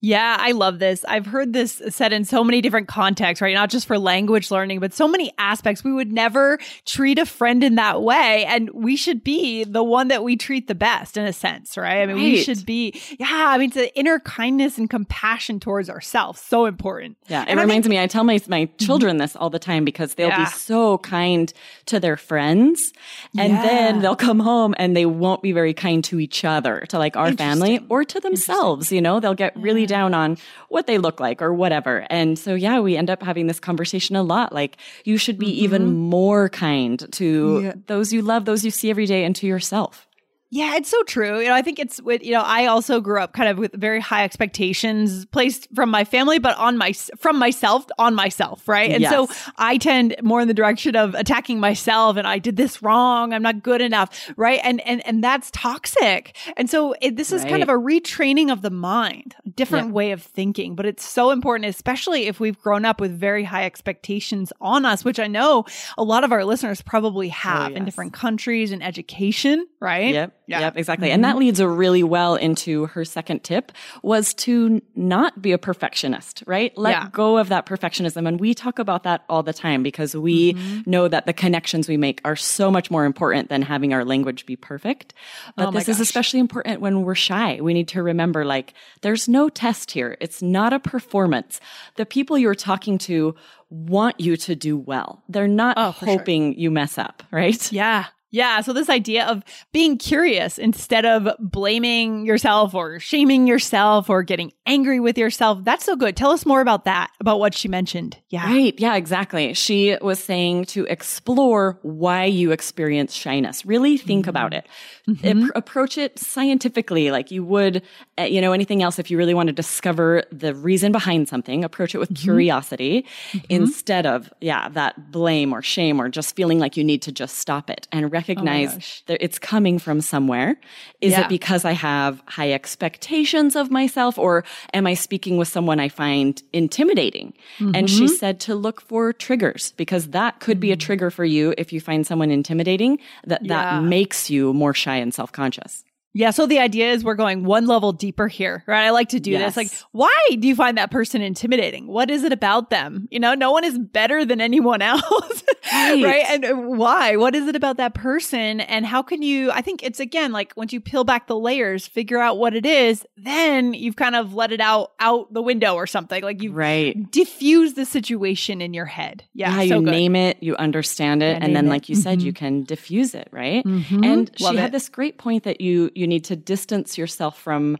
Yeah, 0.00 0.36
I 0.38 0.52
love 0.52 0.78
this. 0.78 1.04
I've 1.08 1.26
heard 1.26 1.52
this 1.52 1.82
said 1.88 2.12
in 2.12 2.24
so 2.24 2.44
many 2.44 2.60
different 2.60 2.86
contexts, 2.86 3.42
right? 3.42 3.54
Not 3.54 3.68
just 3.68 3.86
for 3.86 3.98
language 3.98 4.52
learning, 4.52 4.78
but 4.78 4.94
so 4.94 5.08
many 5.08 5.32
aspects. 5.38 5.82
We 5.82 5.92
would 5.92 6.12
never 6.12 6.58
treat 6.86 7.18
a 7.18 7.26
friend 7.26 7.64
in 7.64 7.74
that 7.74 8.00
way. 8.00 8.44
And 8.44 8.70
we 8.70 8.94
should 8.94 9.24
be 9.24 9.64
the 9.64 9.82
one 9.82 10.08
that 10.08 10.22
we 10.22 10.36
treat 10.36 10.68
the 10.68 10.76
best 10.76 11.16
in 11.16 11.24
a 11.24 11.32
sense, 11.32 11.76
right? 11.76 12.02
I 12.02 12.06
mean, 12.06 12.14
right. 12.14 12.22
we 12.22 12.42
should 12.42 12.64
be, 12.64 12.94
yeah, 13.18 13.26
I 13.48 13.58
mean, 13.58 13.70
it's 13.70 13.76
the 13.76 13.92
inner 13.98 14.20
kindness 14.20 14.78
and 14.78 14.88
compassion 14.88 15.58
towards 15.58 15.90
ourselves. 15.90 16.40
So 16.40 16.66
important. 16.66 17.16
Yeah. 17.26 17.42
It 17.42 17.48
and 17.48 17.58
reminds 17.58 17.86
I 17.86 17.90
think, 17.90 17.90
me, 17.90 18.00
I 18.00 18.06
tell 18.06 18.22
my, 18.22 18.40
my 18.46 18.66
mm-hmm. 18.66 18.76
children 18.76 19.16
this 19.16 19.34
all 19.34 19.50
the 19.50 19.58
time 19.58 19.84
because 19.84 20.14
they'll 20.14 20.28
yeah. 20.28 20.44
be 20.44 20.50
so 20.52 20.98
kind 20.98 21.52
to 21.86 21.98
their 21.98 22.16
friends. 22.16 22.92
And 23.36 23.52
yeah. 23.52 23.62
then 23.62 23.98
they'll 24.00 24.14
come 24.14 24.38
home 24.38 24.76
and 24.78 24.96
they 24.96 25.06
won't 25.06 25.42
be 25.42 25.50
very 25.50 25.74
kind 25.74 26.04
to 26.04 26.20
each 26.20 26.44
other, 26.44 26.84
to 26.90 26.98
like 26.98 27.16
our 27.16 27.32
family 27.32 27.80
or 27.88 28.04
to 28.04 28.20
themselves. 28.20 28.92
You 28.92 29.00
know, 29.00 29.18
they'll 29.18 29.34
get 29.34 29.56
really 29.56 29.87
down 29.88 30.14
on 30.14 30.38
what 30.68 30.86
they 30.86 30.98
look 30.98 31.18
like 31.20 31.42
or 31.42 31.52
whatever. 31.52 32.06
And 32.10 32.38
so, 32.38 32.54
yeah, 32.54 32.80
we 32.80 32.96
end 32.96 33.10
up 33.10 33.22
having 33.22 33.46
this 33.46 33.60
conversation 33.60 34.16
a 34.16 34.22
lot. 34.22 34.52
Like, 34.52 34.76
you 35.04 35.16
should 35.16 35.38
be 35.38 35.46
mm-hmm. 35.46 35.64
even 35.64 35.96
more 35.96 36.48
kind 36.48 37.06
to 37.12 37.60
yeah. 37.62 37.72
those 37.86 38.12
you 38.12 38.22
love, 38.22 38.44
those 38.44 38.64
you 38.64 38.70
see 38.70 38.90
every 38.90 39.06
day, 39.06 39.24
and 39.24 39.34
to 39.36 39.46
yourself. 39.46 40.07
Yeah, 40.50 40.76
it's 40.76 40.88
so 40.88 41.02
true. 41.02 41.40
You 41.40 41.48
know, 41.48 41.54
I 41.54 41.60
think 41.60 41.78
it's 41.78 42.00
with, 42.00 42.24
you 42.24 42.32
know, 42.32 42.40
I 42.40 42.66
also 42.66 43.02
grew 43.02 43.20
up 43.20 43.34
kind 43.34 43.50
of 43.50 43.58
with 43.58 43.72
very 43.74 44.00
high 44.00 44.24
expectations 44.24 45.26
placed 45.26 45.68
from 45.74 45.90
my 45.90 46.04
family, 46.04 46.38
but 46.38 46.56
on 46.56 46.78
my, 46.78 46.92
from 47.18 47.38
myself, 47.38 47.84
on 47.98 48.14
myself, 48.14 48.66
right? 48.66 48.90
And 48.90 49.02
yes. 49.02 49.10
so 49.10 49.28
I 49.58 49.76
tend 49.76 50.16
more 50.22 50.40
in 50.40 50.48
the 50.48 50.54
direction 50.54 50.96
of 50.96 51.14
attacking 51.14 51.60
myself 51.60 52.16
and 52.16 52.26
I 52.26 52.38
did 52.38 52.56
this 52.56 52.82
wrong. 52.82 53.34
I'm 53.34 53.42
not 53.42 53.62
good 53.62 53.82
enough, 53.82 54.32
right? 54.38 54.58
And, 54.64 54.80
and, 54.86 55.06
and 55.06 55.22
that's 55.22 55.50
toxic. 55.50 56.34
And 56.56 56.70
so 56.70 56.94
it, 57.02 57.16
this 57.16 57.30
is 57.30 57.42
right. 57.42 57.50
kind 57.50 57.62
of 57.62 57.68
a 57.68 57.74
retraining 57.74 58.50
of 58.50 58.62
the 58.62 58.70
mind, 58.70 59.36
different 59.54 59.88
yeah. 59.88 59.92
way 59.92 60.12
of 60.12 60.22
thinking, 60.22 60.74
but 60.74 60.86
it's 60.86 61.04
so 61.04 61.30
important, 61.30 61.68
especially 61.68 62.26
if 62.26 62.40
we've 62.40 62.58
grown 62.58 62.86
up 62.86 63.02
with 63.02 63.12
very 63.12 63.44
high 63.44 63.66
expectations 63.66 64.50
on 64.62 64.86
us, 64.86 65.04
which 65.04 65.20
I 65.20 65.26
know 65.26 65.66
a 65.98 66.02
lot 66.02 66.24
of 66.24 66.32
our 66.32 66.46
listeners 66.46 66.80
probably 66.80 67.28
oh, 67.28 67.32
have 67.32 67.66
oh, 67.66 67.68
yes. 67.70 67.76
in 67.76 67.84
different 67.84 68.14
countries 68.14 68.72
and 68.72 68.82
education, 68.82 69.66
right? 69.78 70.14
Yep. 70.14 70.37
Yeah. 70.48 70.60
Yep, 70.60 70.78
exactly. 70.78 71.08
Mm-hmm. 71.08 71.14
And 71.14 71.24
that 71.24 71.36
leads 71.36 71.60
really 71.60 72.02
well 72.02 72.34
into 72.34 72.86
her 72.86 73.04
second 73.04 73.44
tip 73.44 73.70
was 74.02 74.32
to 74.34 74.80
not 74.96 75.42
be 75.42 75.52
a 75.52 75.58
perfectionist, 75.58 76.42
right? 76.46 76.76
Let 76.76 76.90
yeah. 76.92 77.08
go 77.12 77.36
of 77.36 77.50
that 77.50 77.66
perfectionism. 77.66 78.26
And 78.26 78.40
we 78.40 78.54
talk 78.54 78.78
about 78.78 79.02
that 79.02 79.24
all 79.28 79.42
the 79.42 79.52
time 79.52 79.82
because 79.82 80.16
we 80.16 80.54
mm-hmm. 80.54 80.90
know 80.90 81.06
that 81.06 81.26
the 81.26 81.34
connections 81.34 81.86
we 81.86 81.98
make 81.98 82.22
are 82.24 82.34
so 82.34 82.70
much 82.70 82.90
more 82.90 83.04
important 83.04 83.50
than 83.50 83.60
having 83.60 83.92
our 83.92 84.06
language 84.06 84.46
be 84.46 84.56
perfect. 84.56 85.12
But 85.54 85.68
oh 85.68 85.70
this 85.70 85.86
gosh. 85.86 85.96
is 85.96 86.00
especially 86.00 86.40
important 86.40 86.80
when 86.80 87.02
we're 87.02 87.14
shy. 87.14 87.60
We 87.60 87.74
need 87.74 87.88
to 87.88 88.02
remember 88.02 88.46
like 88.46 88.72
there's 89.02 89.28
no 89.28 89.50
test 89.50 89.90
here. 89.90 90.16
It's 90.18 90.40
not 90.40 90.72
a 90.72 90.80
performance. 90.80 91.60
The 91.96 92.06
people 92.06 92.38
you're 92.38 92.54
talking 92.54 92.96
to 92.98 93.34
want 93.68 94.18
you 94.18 94.36
to 94.38 94.54
do 94.54 94.78
well. 94.78 95.22
They're 95.28 95.46
not 95.46 95.76
oh, 95.76 95.90
hoping 95.90 96.54
sure. 96.54 96.60
you 96.60 96.70
mess 96.70 96.96
up, 96.96 97.22
right? 97.30 97.70
Yeah. 97.70 98.06
Yeah. 98.30 98.60
So 98.60 98.72
this 98.72 98.90
idea 98.90 99.26
of 99.26 99.42
being 99.72 99.96
curious 99.96 100.58
instead 100.58 101.06
of 101.06 101.28
blaming 101.38 102.26
yourself 102.26 102.74
or 102.74 103.00
shaming 103.00 103.46
yourself 103.46 104.10
or 104.10 104.22
getting 104.22 104.52
angry 104.66 105.00
with 105.00 105.16
yourself. 105.16 105.64
That's 105.64 105.84
so 105.84 105.96
good. 105.96 106.16
Tell 106.16 106.30
us 106.30 106.44
more 106.44 106.60
about 106.60 106.84
that, 106.84 107.10
about 107.20 107.40
what 107.40 107.54
she 107.54 107.68
mentioned. 107.68 108.18
Yeah. 108.28 108.44
Right. 108.44 108.74
Yeah, 108.78 108.96
exactly. 108.96 109.54
She 109.54 109.96
was 110.02 110.22
saying 110.22 110.66
to 110.66 110.84
explore 110.86 111.78
why 111.82 112.24
you 112.24 112.52
experience 112.52 113.14
shyness. 113.14 113.64
Really 113.64 113.96
think 113.96 114.24
mm-hmm. 114.24 114.30
about 114.30 114.52
it. 114.52 114.66
Mm-hmm. 115.08 115.48
Approach 115.54 115.96
it 115.96 116.18
scientifically, 116.18 117.10
like 117.10 117.30
you 117.30 117.42
would, 117.44 117.82
uh, 118.18 118.24
you 118.24 118.40
know, 118.40 118.52
anything 118.52 118.82
else. 118.82 118.98
If 118.98 119.10
you 119.10 119.16
really 119.16 119.34
want 119.34 119.46
to 119.46 119.54
discover 119.54 120.24
the 120.30 120.54
reason 120.54 120.92
behind 120.92 121.28
something, 121.28 121.64
approach 121.64 121.94
it 121.94 121.98
with 121.98 122.10
mm-hmm. 122.10 122.24
curiosity 122.24 123.06
mm-hmm. 123.32 123.46
instead 123.48 124.04
of, 124.04 124.30
yeah, 124.40 124.68
that 124.68 125.10
blame 125.10 125.52
or 125.52 125.62
shame 125.62 125.98
or 125.98 126.10
just 126.10 126.36
feeling 126.36 126.58
like 126.58 126.76
you 126.76 126.84
need 126.84 127.00
to 127.02 127.12
just 127.12 127.38
stop 127.38 127.70
it 127.70 127.88
and 127.90 128.12
recognize 128.18 128.74
oh 128.76 128.80
that 129.06 129.18
it's 129.24 129.38
coming 129.38 129.78
from 129.78 130.00
somewhere. 130.00 130.56
Is 131.00 131.12
yeah. 131.12 131.22
it 131.22 131.28
because 131.28 131.64
I 131.64 131.72
have 131.72 132.22
high 132.26 132.52
expectations 132.52 133.56
of 133.56 133.70
myself 133.70 134.18
or 134.18 134.44
am 134.72 134.86
I 134.86 134.94
speaking 134.94 135.38
with 135.38 135.48
someone 135.48 135.80
I 135.80 135.88
find 135.88 136.42
intimidating? 136.52 137.32
Mm-hmm. 137.58 137.74
And 137.74 137.90
she 137.90 138.04
mm-hmm. 138.04 138.14
said 138.14 138.40
to 138.40 138.54
look 138.54 138.80
for 138.80 139.12
triggers 139.12 139.72
because 139.76 140.08
that 140.08 140.40
could 140.40 140.58
be 140.60 140.72
a 140.72 140.76
mm. 140.76 140.80
trigger 140.80 141.10
for 141.10 141.24
you 141.24 141.54
if 141.56 141.72
you 141.72 141.80
find 141.80 142.06
someone 142.06 142.30
intimidating 142.30 142.98
that 143.26 143.44
yeah. 143.44 143.54
that 143.54 143.84
makes 143.84 144.30
you 144.30 144.52
more 144.52 144.74
shy 144.74 144.96
and 144.96 145.14
self-conscious. 145.14 145.84
Yeah. 146.18 146.30
So 146.30 146.46
the 146.46 146.58
idea 146.58 146.90
is 146.90 147.04
we're 147.04 147.14
going 147.14 147.44
one 147.44 147.66
level 147.66 147.92
deeper 147.92 148.26
here, 148.26 148.64
right? 148.66 148.86
I 148.86 148.90
like 148.90 149.10
to 149.10 149.20
do 149.20 149.30
yes. 149.30 149.54
this. 149.54 149.56
Like, 149.56 149.88
why 149.92 150.18
do 150.30 150.48
you 150.48 150.56
find 150.56 150.76
that 150.76 150.90
person 150.90 151.22
intimidating? 151.22 151.86
What 151.86 152.10
is 152.10 152.24
it 152.24 152.32
about 152.32 152.70
them? 152.70 153.06
You 153.12 153.20
know, 153.20 153.34
no 153.34 153.52
one 153.52 153.62
is 153.62 153.78
better 153.78 154.24
than 154.24 154.40
anyone 154.40 154.82
else, 154.82 155.44
right. 155.72 156.02
right? 156.02 156.24
And 156.28 156.76
why? 156.76 157.14
What 157.14 157.36
is 157.36 157.46
it 157.46 157.54
about 157.54 157.76
that 157.76 157.94
person? 157.94 158.60
And 158.60 158.84
how 158.84 159.00
can 159.00 159.22
you, 159.22 159.52
I 159.52 159.62
think 159.62 159.84
it's 159.84 160.00
again, 160.00 160.32
like 160.32 160.52
once 160.56 160.72
you 160.72 160.80
peel 160.80 161.04
back 161.04 161.28
the 161.28 161.38
layers, 161.38 161.86
figure 161.86 162.18
out 162.18 162.36
what 162.36 162.52
it 162.52 162.66
is, 162.66 163.06
then 163.16 163.72
you've 163.72 163.94
kind 163.94 164.16
of 164.16 164.34
let 164.34 164.50
it 164.50 164.60
out, 164.60 164.94
out 164.98 165.32
the 165.32 165.40
window 165.40 165.76
or 165.76 165.86
something. 165.86 166.24
Like 166.24 166.42
you 166.42 166.50
right. 166.50 167.08
diffuse 167.12 167.74
the 167.74 167.84
situation 167.84 168.60
in 168.60 168.74
your 168.74 168.86
head. 168.86 169.22
Yeah. 169.34 169.50
yeah 169.50 169.68
so 169.68 169.78
you 169.78 169.84
good. 169.84 169.90
name 169.92 170.16
it, 170.16 170.38
you 170.40 170.56
understand 170.56 171.22
it. 171.22 171.38
Yeah, 171.38 171.44
and 171.44 171.54
then, 171.54 171.66
it. 171.66 171.68
like 171.68 171.88
you 171.88 171.94
mm-hmm. 171.94 172.02
said, 172.02 172.22
you 172.22 172.32
can 172.32 172.64
diffuse 172.64 173.14
it, 173.14 173.28
right? 173.30 173.64
Mm-hmm. 173.64 174.02
And 174.02 174.40
Love 174.40 174.50
she 174.50 174.58
it. 174.58 174.60
had 174.60 174.72
this 174.72 174.88
great 174.88 175.16
point 175.16 175.44
that 175.44 175.60
you, 175.60 175.92
you 175.94 176.07
need 176.08 176.24
to 176.24 176.36
distance 176.36 176.98
yourself 176.98 177.38
from 177.38 177.78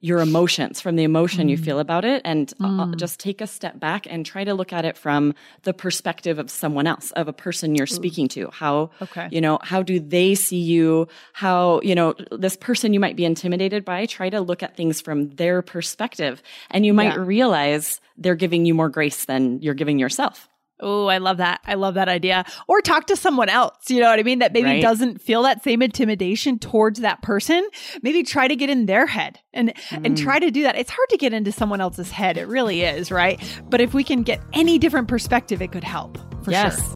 your 0.00 0.20
emotions, 0.20 0.80
from 0.80 0.96
the 0.96 1.04
emotion 1.04 1.46
mm. 1.46 1.50
you 1.50 1.56
feel 1.56 1.78
about 1.78 2.04
it, 2.04 2.22
and 2.24 2.52
uh, 2.60 2.86
mm. 2.86 2.96
just 2.96 3.18
take 3.18 3.40
a 3.40 3.46
step 3.46 3.80
back 3.80 4.06
and 4.08 4.26
try 4.26 4.44
to 4.44 4.54
look 4.54 4.72
at 4.72 4.84
it 4.84 4.96
from 4.96 5.34
the 5.62 5.72
perspective 5.72 6.38
of 6.38 6.50
someone 6.50 6.86
else, 6.86 7.12
of 7.12 7.28
a 7.28 7.32
person 7.32 7.74
you're 7.74 7.86
speaking 7.86 8.28
to. 8.28 8.50
How, 8.52 8.90
okay. 9.00 9.28
you 9.30 9.40
know, 9.40 9.58
how 9.62 9.82
do 9.82 9.98
they 9.98 10.34
see 10.34 10.60
you? 10.60 11.08
How, 11.32 11.80
you 11.82 11.94
know, 11.94 12.14
this 12.30 12.56
person 12.56 12.92
you 12.92 13.00
might 13.00 13.16
be 13.16 13.24
intimidated 13.24 13.84
by, 13.84 14.06
try 14.06 14.28
to 14.30 14.40
look 14.40 14.62
at 14.62 14.76
things 14.76 15.00
from 15.00 15.30
their 15.30 15.62
perspective, 15.62 16.42
and 16.70 16.84
you 16.84 16.92
might 16.92 17.14
yeah. 17.14 17.24
realize 17.24 18.00
they're 18.18 18.34
giving 18.34 18.66
you 18.66 18.74
more 18.74 18.88
grace 18.88 19.24
than 19.24 19.60
you're 19.62 19.74
giving 19.74 19.98
yourself. 19.98 20.48
Oh, 20.80 21.06
I 21.06 21.18
love 21.18 21.38
that. 21.38 21.60
I 21.64 21.74
love 21.74 21.94
that 21.94 22.08
idea. 22.08 22.44
Or 22.68 22.80
talk 22.80 23.06
to 23.06 23.16
someone 23.16 23.48
else, 23.48 23.88
you 23.88 24.00
know 24.00 24.10
what 24.10 24.18
I 24.18 24.22
mean? 24.22 24.40
That 24.40 24.52
maybe 24.52 24.68
right. 24.68 24.82
doesn't 24.82 25.20
feel 25.20 25.42
that 25.44 25.64
same 25.64 25.80
intimidation 25.80 26.58
towards 26.58 27.00
that 27.00 27.22
person. 27.22 27.66
Maybe 28.02 28.22
try 28.22 28.46
to 28.46 28.56
get 28.56 28.68
in 28.68 28.86
their 28.86 29.06
head 29.06 29.40
and 29.52 29.74
mm. 29.74 30.04
and 30.04 30.18
try 30.18 30.38
to 30.38 30.50
do 30.50 30.64
that. 30.64 30.76
It's 30.76 30.90
hard 30.90 31.08
to 31.10 31.16
get 31.16 31.32
into 31.32 31.52
someone 31.52 31.80
else's 31.80 32.10
head. 32.10 32.36
It 32.36 32.46
really 32.46 32.82
is, 32.82 33.10
right? 33.10 33.40
But 33.68 33.80
if 33.80 33.94
we 33.94 34.04
can 34.04 34.22
get 34.22 34.40
any 34.52 34.78
different 34.78 35.08
perspective, 35.08 35.62
it 35.62 35.72
could 35.72 35.84
help. 35.84 36.18
For 36.44 36.50
yes. 36.50 36.78
sure. 36.78 36.95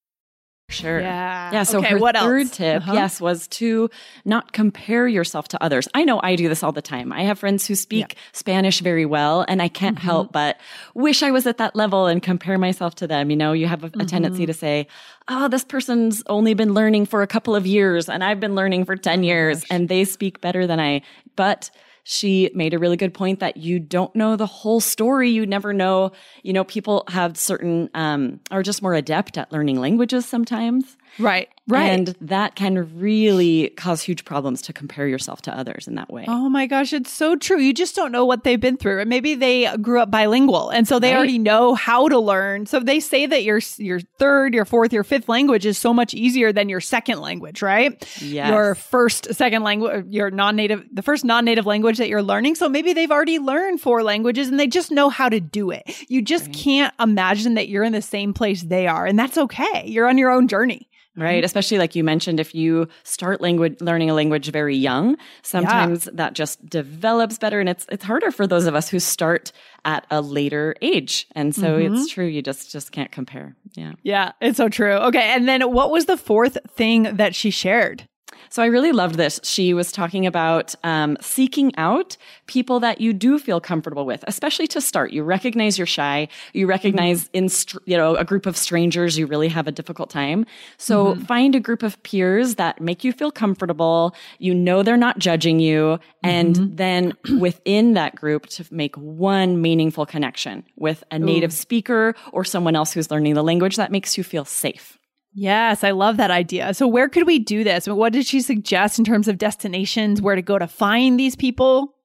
Sure. 0.71 0.99
Yeah. 0.99 1.51
Yeah. 1.51 1.63
So 1.63 1.79
okay, 1.79 1.89
her 1.89 1.99
what 1.99 2.17
third 2.17 2.47
else? 2.47 2.57
tip, 2.57 2.81
uh-huh. 2.81 2.93
yes, 2.93 3.21
was 3.21 3.47
to 3.49 3.89
not 4.25 4.53
compare 4.53 5.07
yourself 5.07 5.47
to 5.49 5.63
others. 5.63 5.87
I 5.93 6.03
know 6.03 6.19
I 6.23 6.35
do 6.35 6.49
this 6.49 6.63
all 6.63 6.71
the 6.71 6.81
time. 6.81 7.11
I 7.11 7.23
have 7.23 7.37
friends 7.37 7.67
who 7.67 7.75
speak 7.75 8.13
yeah. 8.13 8.21
Spanish 8.31 8.79
very 8.79 9.05
well, 9.05 9.45
and 9.47 9.61
I 9.61 9.67
can't 9.67 9.97
mm-hmm. 9.97 10.05
help 10.05 10.31
but 10.31 10.59
wish 10.93 11.23
I 11.23 11.31
was 11.31 11.45
at 11.45 11.57
that 11.57 11.75
level 11.75 12.07
and 12.07 12.21
compare 12.21 12.57
myself 12.57 12.95
to 12.95 13.07
them. 13.07 13.29
You 13.29 13.35
know, 13.35 13.53
you 13.53 13.67
have 13.67 13.83
a, 13.83 13.87
a 13.87 13.89
mm-hmm. 13.89 14.07
tendency 14.07 14.45
to 14.45 14.53
say, 14.53 14.87
oh, 15.27 15.47
this 15.47 15.63
person's 15.63 16.23
only 16.27 16.53
been 16.53 16.73
learning 16.73 17.05
for 17.05 17.21
a 17.21 17.27
couple 17.27 17.55
of 17.55 17.65
years, 17.65 18.09
and 18.09 18.23
I've 18.23 18.39
been 18.39 18.55
learning 18.55 18.85
for 18.85 18.95
10 18.95 19.23
years, 19.23 19.65
and 19.69 19.89
they 19.89 20.05
speak 20.05 20.41
better 20.41 20.67
than 20.67 20.79
I. 20.79 21.01
But 21.35 21.69
she 22.03 22.49
made 22.53 22.73
a 22.73 22.79
really 22.79 22.97
good 22.97 23.13
point 23.13 23.39
that 23.39 23.57
you 23.57 23.79
don't 23.79 24.15
know 24.15 24.35
the 24.35 24.45
whole 24.45 24.79
story. 24.79 25.29
You 25.29 25.45
never 25.45 25.73
know, 25.73 26.11
you 26.43 26.53
know, 26.53 26.63
people 26.63 27.03
have 27.07 27.37
certain, 27.37 27.89
um, 27.93 28.39
are 28.49 28.63
just 28.63 28.81
more 28.81 28.93
adept 28.93 29.37
at 29.37 29.51
learning 29.51 29.79
languages 29.79 30.25
sometimes. 30.25 30.97
Right. 31.19 31.49
Right. 31.71 31.91
And 31.91 32.15
that 32.21 32.55
can 32.55 32.99
really 32.99 33.69
cause 33.69 34.01
huge 34.01 34.25
problems 34.25 34.61
to 34.63 34.73
compare 34.73 35.07
yourself 35.07 35.41
to 35.43 35.57
others 35.57 35.87
in 35.87 35.95
that 35.95 36.11
way. 36.11 36.25
Oh 36.27 36.49
my 36.49 36.67
gosh, 36.67 36.93
it's 36.93 37.11
so 37.11 37.35
true. 37.35 37.59
You 37.59 37.73
just 37.73 37.95
don't 37.95 38.11
know 38.11 38.25
what 38.25 38.43
they've 38.43 38.59
been 38.59 38.77
through. 38.77 38.99
And 38.99 39.09
maybe 39.09 39.35
they 39.35 39.75
grew 39.77 39.99
up 40.01 40.11
bilingual 40.11 40.69
and 40.69 40.87
so 40.87 40.99
they 40.99 41.11
right. 41.11 41.17
already 41.17 41.39
know 41.39 41.73
how 41.75 42.07
to 42.07 42.19
learn. 42.19 42.65
So 42.65 42.79
they 42.79 42.99
say 42.99 43.25
that 43.25 43.43
your 43.43 43.59
your 43.77 43.99
third, 44.19 44.53
your 44.53 44.65
fourth, 44.65 44.93
your 44.93 45.03
fifth 45.03 45.29
language 45.29 45.65
is 45.65 45.77
so 45.77 45.93
much 45.93 46.13
easier 46.13 46.51
than 46.51 46.69
your 46.69 46.81
second 46.81 47.21
language, 47.21 47.61
right? 47.61 47.91
Yes. 48.21 48.49
Your 48.49 48.75
first, 48.75 49.33
second 49.33 49.63
language, 49.63 50.05
your 50.09 50.31
non-native, 50.31 50.85
the 50.91 51.01
first 51.01 51.25
non-native 51.25 51.65
language 51.65 51.97
that 51.97 52.09
you're 52.09 52.23
learning. 52.23 52.55
So 52.55 52.69
maybe 52.69 52.93
they've 52.93 53.11
already 53.11 53.39
learned 53.39 53.81
four 53.81 54.03
languages 54.03 54.49
and 54.49 54.59
they 54.59 54.67
just 54.67 54.91
know 54.91 55.09
how 55.09 55.29
to 55.29 55.39
do 55.39 55.71
it. 55.71 55.83
You 56.09 56.21
just 56.21 56.47
right. 56.47 56.55
can't 56.55 56.93
imagine 56.99 57.55
that 57.55 57.69
you're 57.69 57.83
in 57.83 57.93
the 57.93 58.01
same 58.01 58.33
place 58.33 58.63
they 58.63 58.87
are. 58.87 59.05
And 59.05 59.17
that's 59.17 59.37
okay. 59.37 59.83
You're 59.85 60.07
on 60.07 60.17
your 60.17 60.31
own 60.31 60.47
journey 60.47 60.89
right 61.15 61.37
mm-hmm. 61.37 61.45
especially 61.45 61.77
like 61.77 61.95
you 61.95 62.03
mentioned 62.03 62.39
if 62.39 62.55
you 62.55 62.87
start 63.03 63.41
language 63.41 63.75
learning 63.81 64.09
a 64.09 64.13
language 64.13 64.49
very 64.51 64.75
young 64.75 65.17
sometimes 65.41 66.05
yeah. 66.05 66.11
that 66.15 66.33
just 66.33 66.63
develops 66.69 67.37
better 67.37 67.59
and 67.59 67.69
it's 67.69 67.85
it's 67.89 68.03
harder 68.03 68.31
for 68.31 68.47
those 68.47 68.65
of 68.65 68.75
us 68.75 68.89
who 68.89 68.99
start 68.99 69.51
at 69.83 70.05
a 70.09 70.21
later 70.21 70.75
age 70.81 71.27
and 71.33 71.53
so 71.53 71.79
mm-hmm. 71.79 71.93
it's 71.93 72.11
true 72.11 72.25
you 72.25 72.41
just 72.41 72.71
just 72.71 72.91
can't 72.91 73.11
compare 73.11 73.55
yeah 73.75 73.93
yeah 74.03 74.31
it's 74.41 74.57
so 74.57 74.69
true 74.69 74.93
okay 74.93 75.33
and 75.33 75.47
then 75.47 75.61
what 75.71 75.91
was 75.91 76.05
the 76.05 76.17
fourth 76.17 76.57
thing 76.75 77.03
that 77.15 77.35
she 77.35 77.49
shared 77.49 78.07
So 78.51 78.61
I 78.61 78.65
really 78.65 78.91
loved 78.91 79.15
this. 79.15 79.39
She 79.43 79.73
was 79.73 79.93
talking 79.93 80.27
about 80.27 80.75
um, 80.83 81.17
seeking 81.21 81.73
out 81.77 82.17
people 82.47 82.81
that 82.81 82.99
you 82.99 83.13
do 83.13 83.39
feel 83.39 83.61
comfortable 83.61 84.05
with, 84.05 84.25
especially 84.27 84.67
to 84.67 84.81
start. 84.81 85.13
You 85.13 85.23
recognize 85.23 85.77
you're 85.77 85.87
shy. 85.87 86.27
You 86.51 86.67
recognize 86.67 87.29
mm-hmm. 87.29 87.45
in 87.45 87.81
you 87.85 87.95
know 87.95 88.17
a 88.17 88.25
group 88.25 88.45
of 88.45 88.57
strangers 88.57 89.17
you 89.17 89.25
really 89.25 89.47
have 89.47 89.69
a 89.69 89.71
difficult 89.71 90.09
time. 90.09 90.45
So 90.77 91.13
mm-hmm. 91.13 91.23
find 91.23 91.55
a 91.55 91.61
group 91.61 91.81
of 91.81 92.01
peers 92.03 92.55
that 92.55 92.81
make 92.81 93.05
you 93.05 93.13
feel 93.13 93.31
comfortable. 93.31 94.13
You 94.37 94.53
know 94.53 94.83
they're 94.83 94.97
not 94.97 95.17
judging 95.17 95.61
you, 95.61 95.97
and 96.21 96.55
mm-hmm. 96.55 96.75
then 96.75 97.13
within 97.39 97.93
that 97.93 98.15
group 98.15 98.47
to 98.47 98.65
make 98.69 98.97
one 98.97 99.61
meaningful 99.61 100.05
connection 100.05 100.65
with 100.75 101.05
a 101.09 101.17
native 101.17 101.53
speaker 101.53 102.15
or 102.33 102.43
someone 102.43 102.75
else 102.75 102.91
who's 102.91 103.09
learning 103.09 103.35
the 103.35 103.43
language 103.43 103.77
that 103.77 103.93
makes 103.93 104.17
you 104.17 104.25
feel 104.25 104.43
safe. 104.43 104.97
Yes, 105.33 105.83
I 105.83 105.91
love 105.91 106.17
that 106.17 106.31
idea. 106.31 106.73
So, 106.73 106.87
where 106.87 107.07
could 107.07 107.25
we 107.25 107.39
do 107.39 107.63
this? 107.63 107.87
What 107.87 108.13
did 108.13 108.25
she 108.25 108.41
suggest 108.41 108.99
in 108.99 109.05
terms 109.05 109.27
of 109.27 109.37
destinations, 109.37 110.21
where 110.21 110.35
to 110.35 110.41
go 110.41 110.59
to 110.59 110.67
find 110.67 111.19
these 111.19 111.35
people? 111.35 111.95